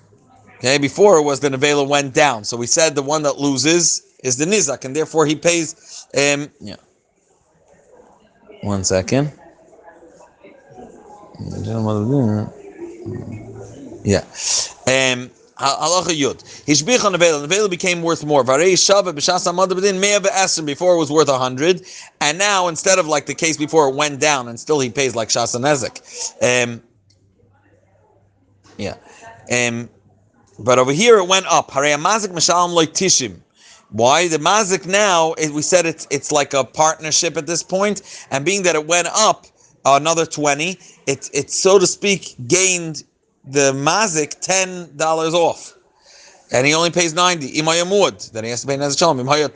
[0.57, 2.43] okay, before it was the Avela went down.
[2.43, 6.05] So we said the one that loses is the Nizak, and therefore he pays.
[6.15, 6.75] Um, yeah.
[8.61, 9.31] One second.
[14.03, 14.23] Yeah.
[14.87, 16.43] Um, Halacha Yud.
[16.65, 17.41] Hishbich on the veil.
[17.41, 18.43] The veil became worth more.
[18.43, 20.65] Varei Shava b'shas amad b'din mea be'esrim.
[20.65, 21.83] Before it was worth a hundred,
[22.21, 25.15] and now instead of like the case before, it went down, and still he pays
[25.15, 26.01] like shasa nezek.
[26.41, 26.81] Um,
[28.77, 28.95] yeah.
[29.51, 29.89] Um,
[30.59, 31.71] but over here it went up.
[31.71, 33.39] Harei amazik mishalim loy tishim.
[33.91, 35.35] Why the mazik now?
[35.53, 39.07] We said it's it's like a partnership at this point, and being that it went
[39.13, 39.47] up
[39.85, 43.03] another twenty, it it so to speak gained
[43.45, 45.76] the mazik ten dollars off
[46.51, 47.51] and he only pays 90.
[47.53, 49.19] Imayamud, then he has to pay Nezek Shalom.
[49.19, 49.47] Imaya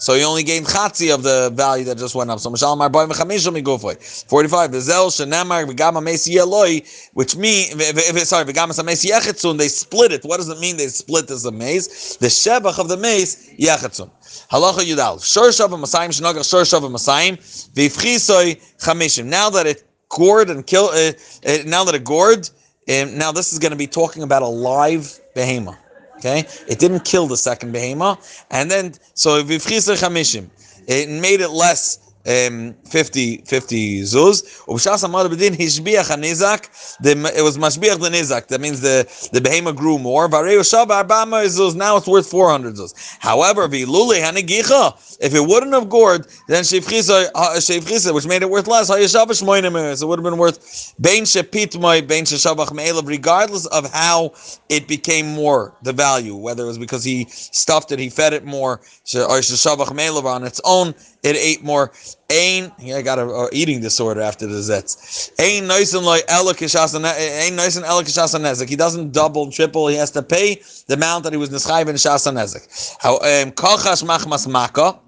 [0.00, 2.40] so he only gained Chatzi of the value that just went up.
[2.40, 4.28] So Mashalom Arboy Mechamishal Migufay.
[4.28, 4.70] 45.
[4.70, 6.80] Vizel Shanamar Vigama Mesi Eloi,
[7.12, 7.78] which mean,
[8.24, 10.24] sorry, Vigama Samesi Yechetzun, they split it.
[10.24, 12.16] What does it mean they split this maze?
[12.16, 14.10] The Shebach of the maze, Yechetzun.
[14.50, 15.22] Halacha Yudal.
[15.22, 17.36] Shur Shav Masayim, Shnagach Shur Shav Masayim,
[17.74, 19.26] Vivchisoy Chamishim.
[19.26, 21.12] Now that it gored and killed, uh,
[21.46, 22.48] uh, now that it gored,
[22.88, 25.81] um, now this is going to be talking about a live behemoth.
[26.24, 28.16] Okay, it didn't kill the second behema,
[28.52, 30.48] and then so vivchisa chamishim,
[30.86, 34.64] it made it less um, 50, 50 zuz.
[34.66, 36.68] Ubshas amad bedin hishbiach hanizak.
[37.04, 38.48] It was mashbiach the nizak.
[38.48, 40.28] That means the the behema grew more.
[40.28, 41.74] Vareu shaba arbama zuz.
[41.74, 42.94] Now it's worth 400 zuz.
[43.18, 45.18] However, vilule hanigicha.
[45.20, 48.90] If it wouldn't have gored, then shevchisa, which made it worth less.
[48.90, 49.96] Hayashabash moinim.
[49.96, 54.32] So it would have been worth bein shepitmoi, bein sheshabach me'elav, regardless of how
[54.68, 58.44] it became more the value, whether it was because he stuffed it, he fed it
[58.44, 61.92] more, or sheshabach me'elav on its own it ate more.
[62.30, 65.30] Ain, yeah, I got a, eating disorder after the zets.
[65.38, 68.68] Ain nice and like Ain nice and nezek.
[68.68, 69.88] He doesn't double, triple.
[69.88, 72.96] He has to pay the amount that he was nischayv in shasa nezek.
[73.00, 74.98] How um, machmas maka.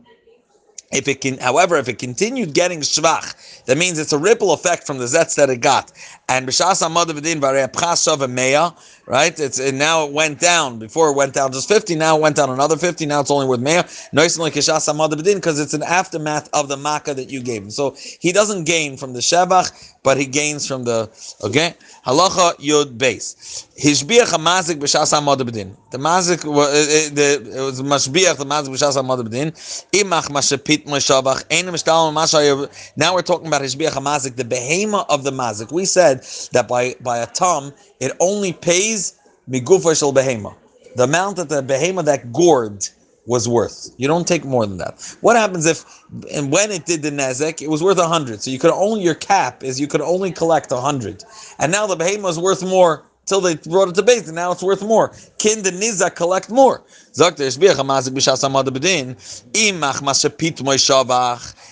[0.92, 4.86] If it can, however, if it continued getting shvach, that means it's a ripple effect
[4.86, 5.90] from the zets that it got.
[6.28, 8.74] And b'shas amadavadin v'arei pchashav meya,
[9.06, 9.38] right?
[9.38, 10.78] It's it now it went down.
[10.78, 13.04] Before it went down just fifty, now it went down another fifty.
[13.04, 13.84] Now it's only worth meya.
[14.12, 17.70] Noisely kishas amadavadin because it's an aftermath of the makkah that you gave him.
[17.70, 21.10] So he doesn't gain from the shevach, but he gains from the
[21.42, 21.74] okay.
[22.06, 23.66] Halacha Yud Beis.
[23.82, 25.74] Hishbiach Hamazik b'shas hamad b'din.
[25.90, 29.52] The mazik, eh, eh, the it was mashbiach the mazik b'shas hamad b'din.
[29.92, 31.44] Imach mashapit m'shavach.
[31.50, 32.92] Ein mishtal mashayev.
[32.96, 35.72] Now we're talking about hishbiach hamazik, the behema of the mazik.
[35.72, 36.13] We said
[36.52, 39.14] that by by a tom it only pays
[39.48, 40.54] migufa shel behema,
[40.96, 42.88] the amount that the behema that gored
[43.26, 43.90] was worth.
[43.96, 45.16] You don't take more than that.
[45.22, 45.84] What happens if,
[46.32, 48.42] and when it did the nezek, it was worth a hundred.
[48.42, 51.24] So you could only your cap is you could only collect a hundred,
[51.58, 54.52] and now the behemoth is worth more till they brought it to base, and now
[54.52, 55.12] it's worth more.
[55.38, 56.82] Can the nizak collect more?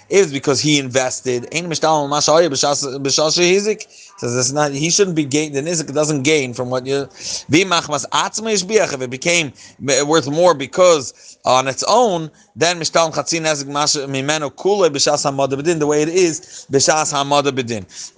[0.09, 1.49] Is because he invested.
[4.23, 4.71] Says it's not.
[4.71, 5.53] He shouldn't be gain.
[5.53, 7.09] The nizik doesn't gain from what you.
[7.11, 7.51] If
[9.03, 9.53] it became
[10.07, 13.67] worth more because on its own, then mishtal chatzin nezik
[14.07, 15.61] mimeno kule b'shas hamada.
[15.77, 17.53] The way it is b'shas hamada.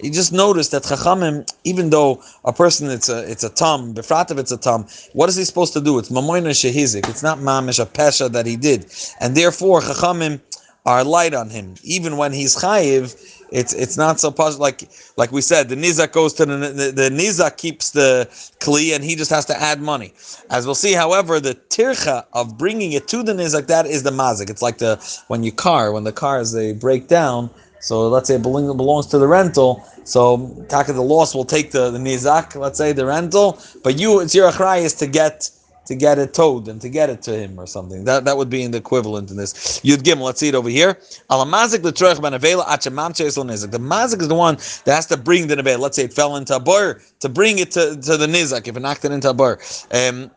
[0.04, 4.38] You just notice that chachamim, even though a person it's a it's a tam befrat
[4.38, 4.84] it's a tam.
[5.14, 5.98] What is he supposed to do?
[5.98, 7.08] It's mamoina shehizik.
[7.08, 10.42] It's not mamish a pesha that he did, and therefore chachamim
[10.86, 13.14] are light on him, even when he's chayiv
[13.54, 15.68] it's it's not so push like like we said.
[15.68, 19.44] The nizak goes to the the, the nizak keeps the kli, and he just has
[19.46, 20.12] to add money.
[20.50, 24.10] As we'll see, however, the tircha of bringing it to the nizak that is the
[24.10, 24.50] mazik.
[24.50, 24.96] It's like the
[25.28, 27.48] when you car when the cars they break down.
[27.80, 29.84] So let's say it belongs to the rental.
[30.04, 34.20] So taka the loss will take the, the nizak, let's say the rental, but you
[34.20, 35.48] it's your achrai is to get
[35.86, 38.04] to get it towed and to get it to him or something.
[38.04, 39.80] That that would be in the equivalent in this.
[39.80, 40.94] Yud Gimel, let's see it over here.
[41.30, 45.78] Alamazik l'troich ben avela The mazik is the one that has to bring the nevela.
[45.78, 48.76] Let's say it fell into a bar to bring it to, to the nizak if
[48.76, 49.58] it knocked it into a bar.
[49.90, 50.30] Um,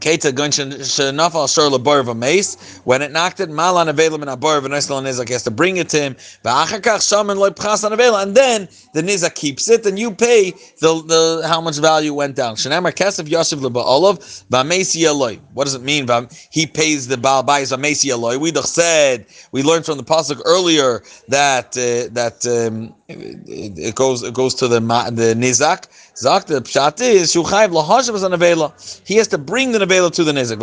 [0.00, 2.80] Keta Gunshanafal Shor Labar Mace.
[2.84, 6.00] When it knocked it, Malan Avelim and Abar Vanesla Nizak has to bring it to
[6.00, 6.16] him.
[6.44, 10.50] Shaman and then the Nizak keeps it, and you pay
[10.80, 12.56] the, the how much value went down.
[12.56, 15.36] Shanamar Kesef Yosef Leba'olav Vamesi Eloi.
[15.54, 16.08] What does it mean?
[16.50, 18.38] He pays the Baal Bayis Vamesi Eloi.
[18.38, 24.34] We said we learned from the pasuk earlier that uh, that um, it, goes it
[24.34, 25.86] goes to the the Nizak.
[26.16, 28.72] Zak the pshat is shuchayv lahashav as an avela.
[29.06, 30.60] He has to bring the avela to the nizak.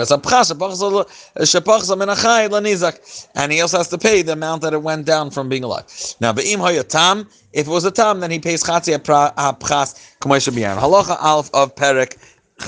[3.35, 5.85] And he also has to pay the amount that it went down from being alive.
[6.19, 10.77] Now, be'im hayatam, if it was a tam, then he pays chatzi hapchas k'moisha biyan.
[10.77, 12.17] Halacha alf of perek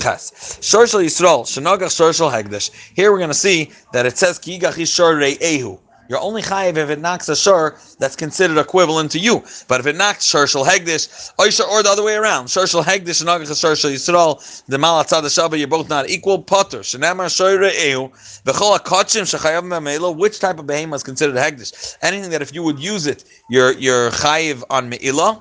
[0.02, 0.58] ches.
[0.60, 2.70] Shorshal Yisrael, shenogach shorshal hegdesh.
[2.94, 5.78] Here we're going to see that it says ki yigachi shor ehu.
[6.08, 9.44] You're only chayiv if it knocks a shur that's considered equivalent to you.
[9.68, 13.20] But if it knocks shur shel hegdish, or the other way around, shur shel hegdish
[13.20, 16.42] and agach shur shel yisrael, the malatzad shava, you're both not equal.
[16.42, 18.10] Potter shenamar shur ehu
[18.44, 20.10] v'chol akotchim shechayav me'elo.
[20.10, 21.96] Which type of behemoth is considered hegdish?
[22.02, 25.40] Anything that if you would use it, you're you're chayiv on me'ilah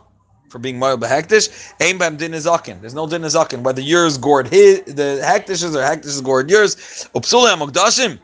[0.50, 1.74] for being moil behektish.
[1.80, 2.32] Aim bam din.
[2.32, 3.62] There's no din izakin.
[3.62, 6.76] Whether yours gored his, the hektishes or hektishes gored yours.
[7.16, 8.20] Upsule amogdashim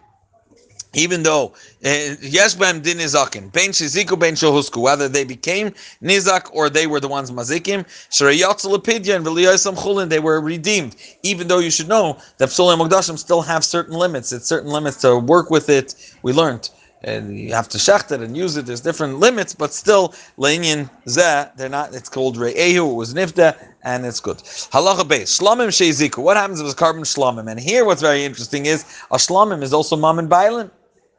[0.97, 6.49] even though eh, yes bam din nizakin ben shiziku ben shohusku whether they became nizak
[6.51, 11.60] or they were the ones mazikim sharayatz and v'liyasam chulin they were redeemed even though
[11.60, 15.49] you should know that psulim mokdashim still have certain limits it's certain limits to work
[15.51, 16.69] with it we learned
[17.03, 18.65] and you have to shecht it and use it.
[18.65, 21.93] There's different limits, but still, leinian zeh, they're not.
[21.93, 22.91] It's called re'ehu.
[22.91, 24.38] It was nifta, and it's good.
[24.38, 26.23] Halacha base shlamim sheiziku.
[26.23, 27.49] What happens if it's carbon shlamim?
[27.49, 30.71] And here, what's very interesting is a shlamim is also mam and bailin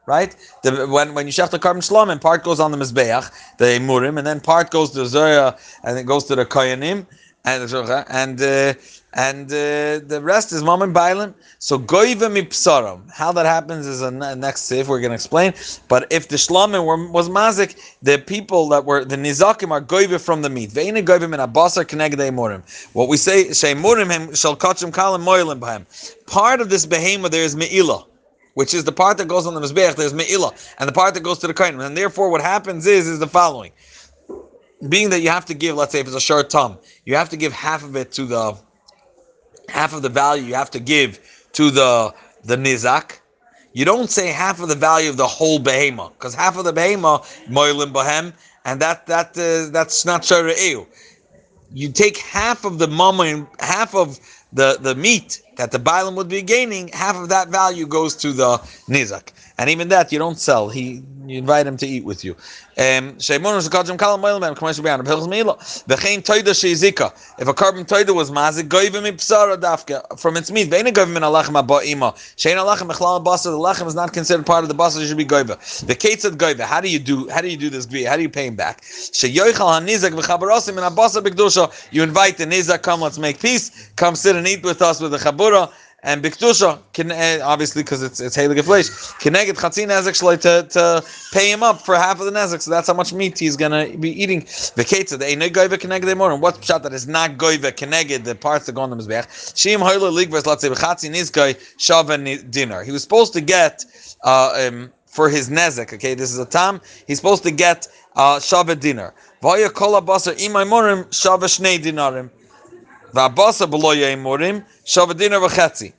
[0.09, 0.35] right?
[0.63, 4.17] The, when when you shech the carbon shlom, part goes on the mizbeach, the murim,
[4.17, 7.05] and then part goes to zoya, and it goes to the koyanim,
[7.45, 7.73] and
[8.09, 8.73] and uh,
[9.13, 11.33] and uh, the rest is mom and bailim.
[11.59, 13.11] So goiva mipsaram.
[13.11, 15.53] How that happens is a next sif we're going to explain.
[15.87, 20.19] But if the shlamim were was mazik, the people that were the nizakim are goiva
[20.19, 20.71] from the meat.
[20.71, 22.61] Veina goiva min abasar kenegdei morim.
[22.93, 25.81] What we say him shall kachim kalim moilim b'hem.
[26.25, 28.05] Part of this behemoth there is me'ilah
[28.53, 29.95] which is the part that goes on the mizbeach.
[29.95, 31.79] There's me'ilah, and the part that goes to the kain.
[31.79, 33.71] And therefore, what happens is is the following:
[34.87, 37.29] being that you have to give, let's say, if it's a short tum, you have
[37.29, 38.57] to give half of it to the
[39.67, 41.19] half of the value you have to give
[41.53, 43.19] to the the nizak.
[43.73, 46.73] You don't say half of the value of the whole behema, because half of the
[46.73, 48.33] behema moilim behem,
[48.65, 50.87] and that that uh, that's not shara
[51.71, 54.19] You take half of the mama, half of
[54.53, 58.31] the the meat that the Bailam would be gaining, half of that value goes to
[58.33, 58.57] the
[58.89, 59.29] Nizak.
[59.59, 60.69] And even that you don't sell.
[60.69, 62.31] He you invite him to eat with you.
[62.77, 63.43] Um, if a
[67.53, 70.71] korban toida was mazik, goyvim ipsara dafka from its meat.
[70.71, 70.77] The
[73.67, 75.01] lachem is not considered part of the basa.
[75.01, 75.85] It should be goyva.
[75.85, 76.61] The kates goyva.
[76.61, 77.29] How do you do?
[77.29, 78.07] How do you do this gvi?
[78.07, 78.81] How do you pay him back?
[79.21, 79.43] You
[82.03, 82.81] invite the nizak.
[82.81, 83.91] Come, let's make peace.
[83.97, 85.71] Come sit and eat with us with the chabura
[86.03, 88.87] and biktusha can obviously because it's it's heilige flesh
[89.19, 92.71] connected chatzin nezek shloi to to pay him up for half of the nezek so
[92.71, 94.39] that's how much meat he's gonna be eating.
[94.75, 98.23] the ketza the ain't goyve connected more and what's shot that is not goyve connected
[98.23, 101.53] the parts that go on the mizbech shim hoyle ligvers let's say chatzin is goy
[101.77, 103.83] shaven dinner he was supposed to get
[104.23, 106.13] uh, um, for his nezek okay?
[106.13, 106.81] This is a tam.
[107.07, 112.29] He's supposed to get uh, shavet dinner vaya kol basar imay morim shavet shnei dinarim
[113.13, 115.93] V'abasa below yemurim shavadina v'chetzi.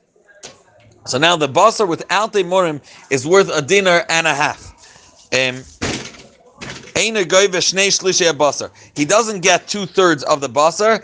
[1.05, 4.67] So now the basar without the morim is worth a dinar and a half.
[5.33, 5.63] Um,
[6.95, 7.11] he
[9.05, 11.01] doesn't get two thirds of the basar.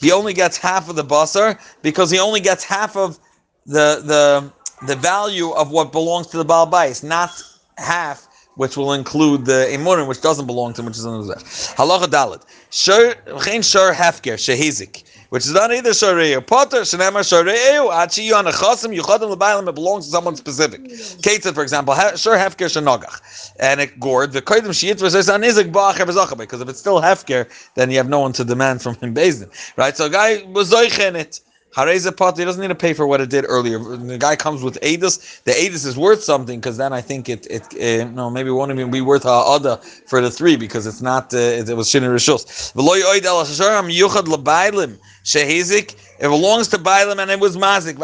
[0.00, 3.18] He only gets half of the basar because he only gets half of
[3.66, 4.50] the the
[4.86, 7.30] the value of what belongs to the Baal Bais, not
[7.76, 8.26] half
[8.60, 11.34] which will include the emurim, which doesn't belong to him, which is in the
[11.78, 12.42] Halacha Dalit.
[12.68, 13.14] Shur,
[13.62, 15.02] shur hefker, shehizik.
[15.30, 19.66] Which is not either shurei potter, shenema shurei achi you on a chasim, yuchadim lebayim,
[19.66, 20.84] it belongs to someone specific.
[21.22, 23.52] Ketzad, for example, shur hefker shenogach.
[23.58, 26.36] And it gored, the koidim shiyit v'says anizik ba'acher v'zachabe.
[26.36, 29.48] Because if it's still hefker, then you have no one to demand from him bezdin.
[29.78, 29.96] Right?
[29.96, 31.40] So a guy was in it.
[31.74, 33.78] Hareza pot, he doesn't need to pay for what it did earlier.
[33.78, 35.42] The guy comes with Adis.
[35.44, 38.54] The Adis is worth something because then I think it, it, uh, no, maybe it
[38.54, 41.88] won't even be worth Ha'ada for the three because it's not, uh, it, it was
[41.88, 42.72] Shinir Rishus.
[46.22, 47.96] It belongs to Bailam and it was Mazik.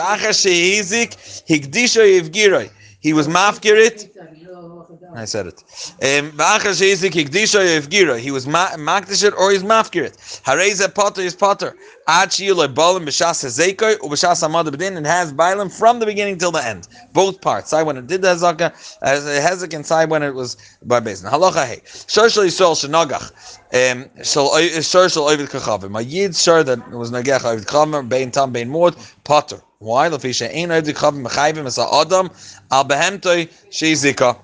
[3.01, 4.46] He was Mafkirit.
[5.15, 5.63] I said it.
[6.03, 6.31] Um, he
[8.31, 10.17] was makdish or he's mafkir it.
[10.45, 11.77] Hareza potter is potter.
[12.09, 14.99] Achi bolim b'shas hazekoy or b'shas b'din.
[14.99, 16.89] It has bailim from the beginning till the end.
[17.13, 17.71] Both parts.
[17.71, 21.31] Side when it did the hezaka, as hezek, and side when it was by basin.
[21.31, 21.83] Halacha hey.
[22.07, 23.33] Shor shel yisrael shenagach.
[23.73, 25.91] Um, shor shel ovid kachavim.
[25.91, 28.09] My yid shor that was nagach ovid kachavim.
[28.09, 29.61] Bein tam bein mod potter.
[29.79, 30.09] Why?
[30.09, 32.31] Lefisha ein ovid kachavim mechayvim as a adam
[32.71, 34.39] al behemtoi shezika.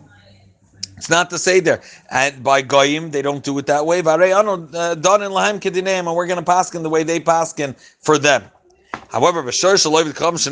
[1.03, 1.83] It's not to say there.
[2.12, 3.99] And by goyim, they don't do it that way.
[3.99, 7.75] Uh, in lahem kedineim, and we're going to pass in the way they pass in
[7.99, 8.45] for them.
[9.09, 10.45] However, if he comes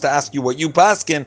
[0.00, 1.26] to ask you what you paskin,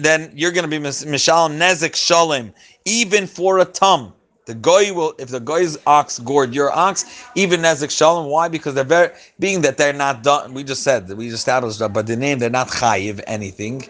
[0.00, 2.54] then you're going to be mishalem nezek shalem,
[2.84, 4.12] even for a tum.
[4.46, 7.04] The goy will, if the goy's ox gored your ox,
[7.34, 8.30] even nezek shalom.
[8.30, 8.46] Why?
[8.46, 10.54] Because they're very, being that they're not done.
[10.54, 13.88] We just said we just established that, but the name they're not chayiv anything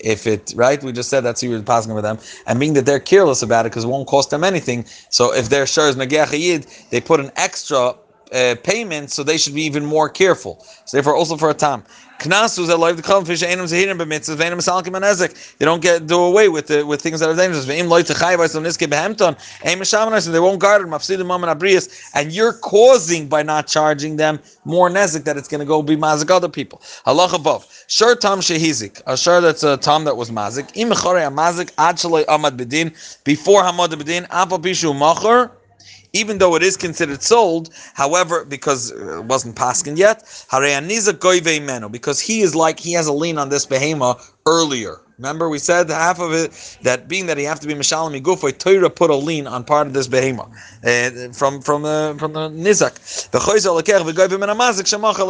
[0.00, 0.82] if it right?
[0.82, 3.66] We just said that's who you're passing with them and being that they're careless about
[3.66, 4.84] it because it won't cost them anything.
[5.10, 7.94] So if their share is negach they put an extra
[8.32, 11.82] uh, payment so they should be even more careful so therefore also for a time
[12.18, 15.56] Knasus that live the column fish ain't zahirim b'mitzvah v'ainam misalkim anezek.
[15.58, 17.64] They don't get do away with the, with things that are dangerous.
[17.64, 19.36] V'im loy techay v'aysom niske behemton.
[19.64, 20.88] Aim mishamanais and they won't guard it.
[20.88, 22.10] Mafsidim mom and abrius.
[22.14, 25.96] And you're causing by not charging them more nezek that it's going to go be
[25.96, 26.82] mazik other people.
[27.06, 27.72] Halach above.
[27.86, 29.00] Shur tam shehizik.
[29.06, 30.72] A shur that's a tam that was mazik.
[30.74, 32.92] Im mechore a mazik ad shaloi amad bedin.
[33.22, 34.26] Before hamad bedin.
[34.26, 34.92] Apal pishu
[36.12, 40.22] even though it is considered sold, however, because it wasn't paskin yet,
[41.92, 45.00] because he is like he has a lien on this behema earlier.
[45.18, 48.56] Remember, we said half of it that being that he have to be mishalami gufoy,
[48.56, 50.48] Torah put a lien on part of this behema
[50.84, 52.94] uh, from from the from the nizak.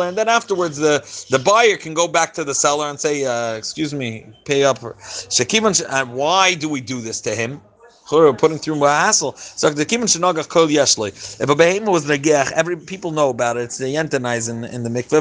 [0.08, 3.54] And then afterwards the the buyer can go back to the seller and say, uh,
[3.54, 7.62] "Excuse me, pay up." And why do we do this to him?
[8.08, 9.36] Putting through hassle.
[9.36, 11.08] So the kimin shenagach kol yeshle.
[11.08, 13.64] If a behema was negech, every people know about it.
[13.64, 15.18] It's the yentanize in, in the mikveh.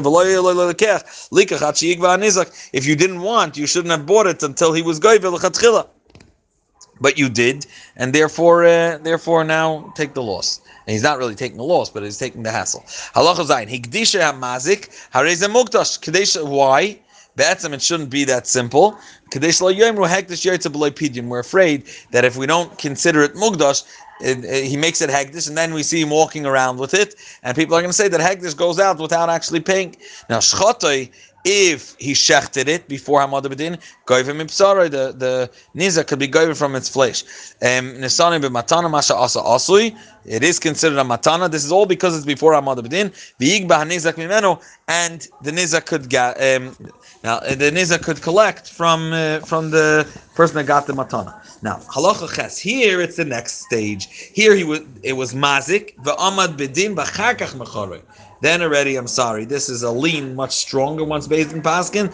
[2.72, 5.86] If you didn't want, you shouldn't have bought it until he was lechatchila.
[7.00, 7.66] But you did,
[7.96, 10.60] and therefore, uh, therefore now take the loss.
[10.86, 12.82] And he's not really taking the loss, but he's taking the hassle.
[13.14, 16.42] Halacha zayin hikdisha hamazik hareze mukdash.
[16.48, 16.98] Why?
[17.38, 18.98] Be'etzem, it shouldn't be that simple.
[19.32, 23.84] We're afraid that if we don't consider it mugdash,
[24.20, 27.14] it, it, he makes it hegdish, and then we see him walking around with it,
[27.44, 29.94] and people are going to say that hegdish goes out without actually paying.
[30.28, 31.12] Now, shchotay
[31.44, 36.56] if he shechted it before Hamad Bedin, goyvim ipsara, the the niza could be goyvim
[36.56, 37.24] from its flesh.
[37.62, 39.96] Um, masha asa asui.
[40.24, 41.50] It is considered a matana.
[41.50, 43.10] This is all because it's before Hamad Bedin.
[43.40, 46.76] V'yigba hanizak mimeno, and the niza could get um,
[47.22, 51.34] now the niza could collect from uh, from the person that got the matana.
[51.62, 52.58] Now halacha ches.
[52.58, 54.06] Here it's the next stage.
[54.10, 58.02] Here he was it was mazik v'amad bedin b'charkach mecharei
[58.40, 59.44] then already I'm sorry.
[59.44, 62.08] This is a lean, much stronger once based in Paskin.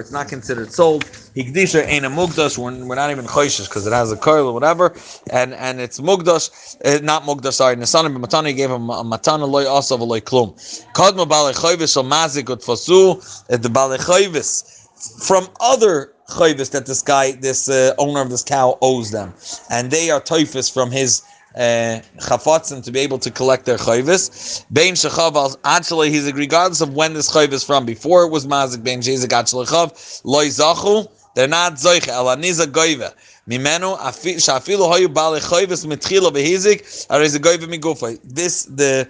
[0.00, 1.04] It's not considered sold.
[1.36, 2.56] Hikdisha ain't a mugdash.
[2.56, 4.94] We're, not even choishes because it has a curl or whatever,
[5.32, 7.54] and and it's mugdash, uh, not mugdash.
[7.54, 10.54] Sorry, Nisana b'matana gave him a matana loy asav loy klum.
[10.92, 17.32] Kadma balechayvis or mazik ut fasu at the balechayvis from other chayvis that this guy,
[17.32, 19.34] this uh, owner of this cow, owes them,
[19.70, 21.22] and they are typhus from his
[21.54, 24.64] uh, to be able to collect their chayvis.
[24.72, 27.86] Bein shechav actually he's regardless of when this chayv is from.
[27.86, 31.08] Before it was mazik bein jezik actually chav loy zachu.
[31.34, 33.14] They're not zoich el aniza goiva.
[33.48, 38.18] Mimenu shafilu hayu bale chayvis mitchila behizik ariz goiva migufa.
[38.24, 39.08] This the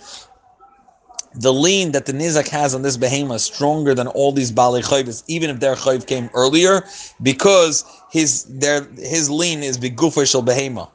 [1.37, 4.83] the lean that the nizak has on this behemoth is stronger than all these bali
[4.83, 6.85] chayvs, even if their chayv came earlier,
[7.23, 10.91] because his their his lean is begufa shel behemoth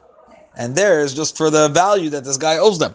[0.60, 2.94] and theirs just for the value that this guy owes them.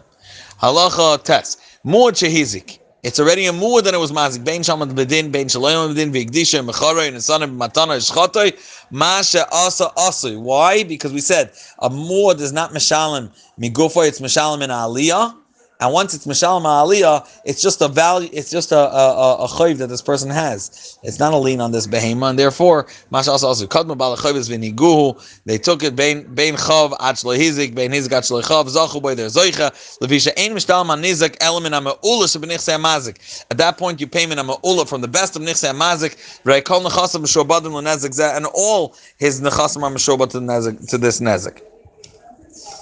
[0.62, 1.60] Halacha test.
[1.82, 2.78] More chehizik.
[3.02, 4.44] It's already a more than it was mazik.
[4.44, 8.56] Bein shamad bedin, bein shalayim bedin, v'igdisha, mecharei, nesanim, matana, shchatoi,
[8.92, 10.40] masha asa asu.
[10.40, 10.84] Why?
[10.84, 11.50] Because we said
[11.80, 15.36] a more does not mishalim migufa, it's mishalim in aliyah.
[15.78, 19.78] And once it's Mishalom Ma'aliyah, it's just a value, it's just a a, a chayv
[19.78, 20.98] that this person has.
[21.02, 25.40] It's not a lien on this behema, and therefore, Mashal also Kadma Bala is Viniguhu,
[25.44, 29.70] they took it Bein Chav Ach Lehizik, Bein Hizik Ach Lechav, Zachu by their Zoicha,
[30.00, 33.44] Levisha Ein Mishtalom Nizak Element Ama'ula Shabinichse Mazik.
[33.50, 37.22] At that point, you pay me Ama'ula from the best of Nichse Mazik, Reikol Nechasim
[37.26, 41.60] Shobadim Lenezik, and all his Nechasim Amashobad to this Nezik.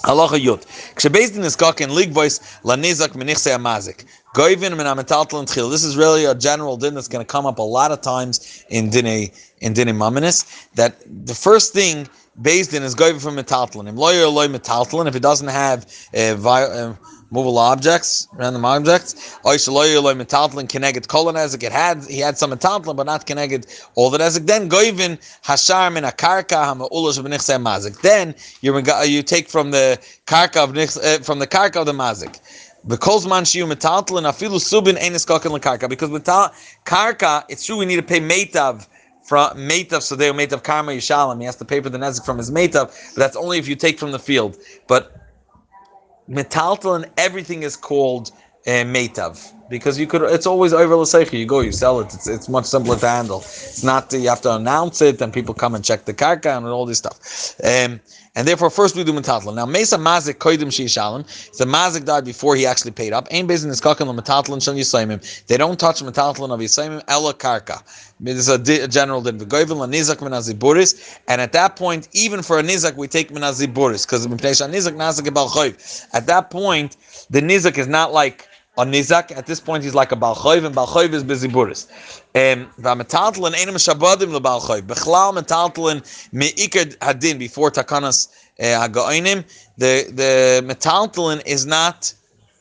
[0.05, 0.61] Halacha Yud.
[0.95, 4.05] Kshebezdin is kakin ligvois lanizak menichse amazik.
[4.35, 7.57] Goivin min ametaltal and This is really a general din that's going to come up
[7.57, 9.31] a lot of times in dine
[9.61, 10.67] in dine maminis.
[10.75, 10.95] That
[11.25, 12.07] the first thing
[12.39, 13.87] based in is goivin from metaltalin.
[13.87, 15.07] Im loyer loy metaltalin.
[15.07, 16.93] If it doesn't have uh, vi- uh,
[17.31, 19.37] movable objects, random objects.
[19.45, 19.61] It
[21.71, 24.45] had he had some metaltlin, but not keneged all the ezek.
[24.45, 28.01] Then goivin hashar min akarka hamaulash b'nichsei mazik.
[28.01, 32.39] Then you you take from the karka of uh, from the karka of the mazik.
[32.87, 35.89] Because man shiu metaltlin afilu subin enis kokin lekarka.
[35.89, 38.87] Because with karka, it's true we need to pay meitav
[39.23, 41.39] from Metav Sadeo, Metav Karma Yishalim.
[41.39, 43.75] He has to pay for the Nezik from his Metav, but that's only if you
[43.75, 44.55] take from the field.
[44.87, 45.24] But
[46.29, 48.31] metaltal and everything is called
[48.67, 52.13] uh, metav because you could it's always over the l'seicha you go you sell it.
[52.13, 53.39] It's, it's much simpler to handle.
[53.39, 56.65] It's not you have to announce it and people come and check the karka and
[56.67, 57.55] all this stuff.
[57.63, 57.99] Um,
[58.35, 61.25] and therefore first we do metatla now mesa mazik koidim sheishalim
[61.57, 63.27] the mazik died before he actually paid up.
[63.31, 67.81] Ain business kakan metatlan shal yisaimim they don't touch metatlan of yisaimim ella karka.
[68.19, 69.39] This is a, di- a general din.
[69.39, 74.05] V'goyvin la nizak menaziburis and at that point even for a nizak we take menaziburis
[74.05, 75.25] because nizak nazik
[76.13, 76.97] at that point
[77.31, 78.47] the nizak is not like
[78.77, 79.31] on Nizak.
[79.35, 81.87] At this point, he's like a Balchoiv, and Balchoiv is Biziburis.
[82.35, 84.83] Um, V'ametaltalin einam shabadim lebalchoiv.
[84.83, 86.01] Bechlal metaltalin
[86.33, 88.87] meikad hadin before takanas uh.
[89.77, 92.13] The the metaltalin is not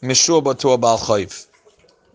[0.02, 1.46] mishuba to a balchoiv.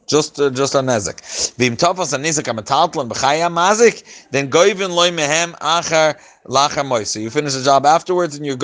[0.10, 1.22] Just, uh, just a nezek.
[1.58, 7.16] V'im tofas a nezek a metaltalin b'chaya mazik, then goivin loy mehem achar lachar moise.
[7.16, 8.58] You finish the job afterwards, and you're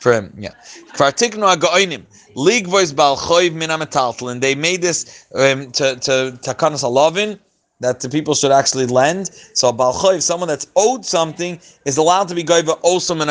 [0.00, 0.32] for him.
[0.38, 0.54] Yeah.
[0.94, 2.04] Kvartiknu hagainim.
[2.34, 7.38] League voice bal choiv min and they made this um, to to takanas alavin
[7.80, 9.30] that the people should actually lend.
[9.52, 13.28] So bal choiv, someone that's owed something, is allowed to be goiva also min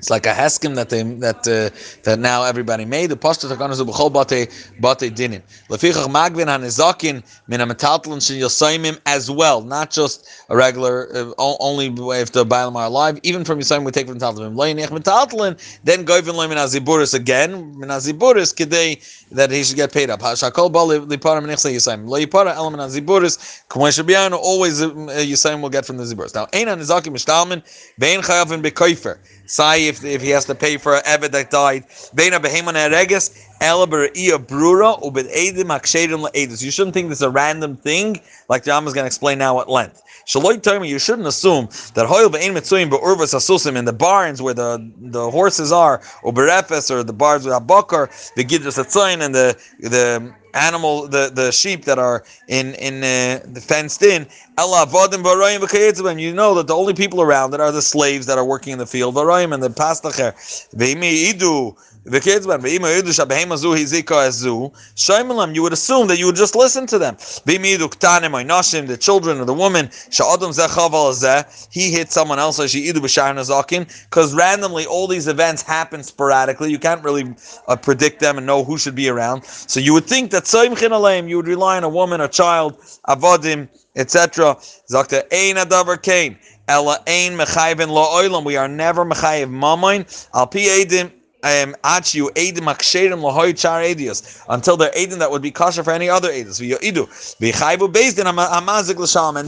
[0.00, 1.68] It's like a heskim that they that uh,
[2.04, 3.10] that now everybody made.
[3.10, 4.48] The pashta takanas b'chol bate
[4.80, 5.42] bate dinin.
[5.68, 11.88] Lefichach magvin hanizakin min hamataltalin sheyosayimim as well, not just a regular uh, only
[12.18, 13.20] if the bailam are alive.
[13.24, 14.54] Even from yosayim we take from taltalim.
[14.54, 18.98] Loyinich metaltalin, then goyvin loy min aziburis again min aziburis kidei
[19.30, 20.20] that he should get paid up.
[20.20, 25.68] Hashakol ba lipara menichse yosayim lo yipara element aziburis k'moy shabianu always uh, yosayim will
[25.68, 26.34] get from the ziburis.
[26.34, 27.62] Now ein hanizakin mishtalmin
[27.98, 29.18] vein chayavin bekoifer.
[29.44, 31.84] Say if, if he has to pay for an Eved that died.
[34.38, 34.98] Brura.
[36.64, 39.60] You shouldn't think this is a random thing, like the is going to explain now
[39.60, 40.02] at length.
[40.30, 42.06] Shaloi me you shouldn't assume that
[43.76, 46.32] in the barns where the, the horses are, or
[46.88, 51.84] or the barns with abakar, the gidras atzayin, and the the animal, the, the sheep
[51.84, 54.26] that are in in uh, the fenced in.
[54.56, 58.72] Allah You know that the only people around that are the slaves that are working
[58.72, 60.34] in the field, and the pastacher.
[62.04, 62.62] The kids, but
[65.54, 67.18] you would assume that you would just listen to them.
[67.44, 69.90] The children of the woman,
[71.70, 76.70] he hit someone else, because randomly all these events happen sporadically.
[76.70, 77.34] You can't really
[77.68, 79.44] uh, predict them and know who should be around.
[79.44, 80.46] So you would think that
[81.28, 82.78] you would rely on a woman, a child,
[83.08, 84.56] avodim, etc.
[84.88, 84.96] We
[88.56, 90.06] are never mechayiv mamain.
[90.32, 90.60] Al pi
[91.42, 91.74] um,
[94.48, 96.60] until they're aiding that would be kosher for any other aiders.
[96.60, 96.72] And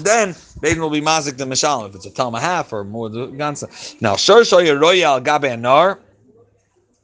[0.04, 3.26] then Beidin will be mazik the mishalim if it's a talma half or more the
[3.28, 4.00] gansa.
[4.00, 5.58] Now, shor shoyer royal gabe.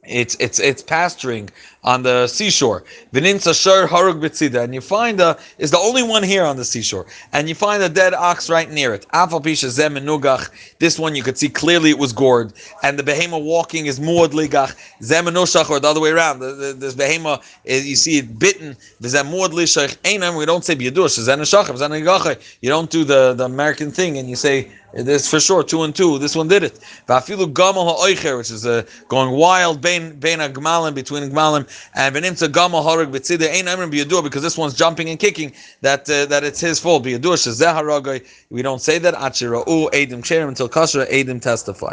[0.09, 1.49] It's it's it's pasturing
[1.83, 2.83] on the seashore.
[3.13, 6.65] Vininsa shur harug bitzida, and you find a is the only one here on the
[6.65, 9.05] seashore, and you find a dead ox right near it.
[9.13, 10.49] Afal pisha zem nugach.
[10.79, 14.29] This one you could see clearly it was gored, and the behema walking is muad
[14.29, 16.39] ligach or the other way around.
[16.39, 18.75] This behema eh, you see it bitten.
[19.03, 19.95] Zem muad lishach.
[19.97, 24.17] Einam we don't say biyadush zem neshach zem You don't do the the American thing,
[24.17, 26.17] and you say this for sure, two and two.
[26.19, 26.79] This one did it.
[27.07, 32.49] Vafilu gamal ha'oicher, which is uh, going wild, bein bein gmalim between gmalim and v'nimtza
[32.49, 35.53] gamal harag b'tzida ain't emrim biyadur because this one's jumping and kicking.
[35.81, 37.03] That uh, that it's his fault.
[37.03, 39.13] Biyadur shezeh We don't say that.
[39.13, 41.87] Achira'u edim ksherim until kasher edim testify.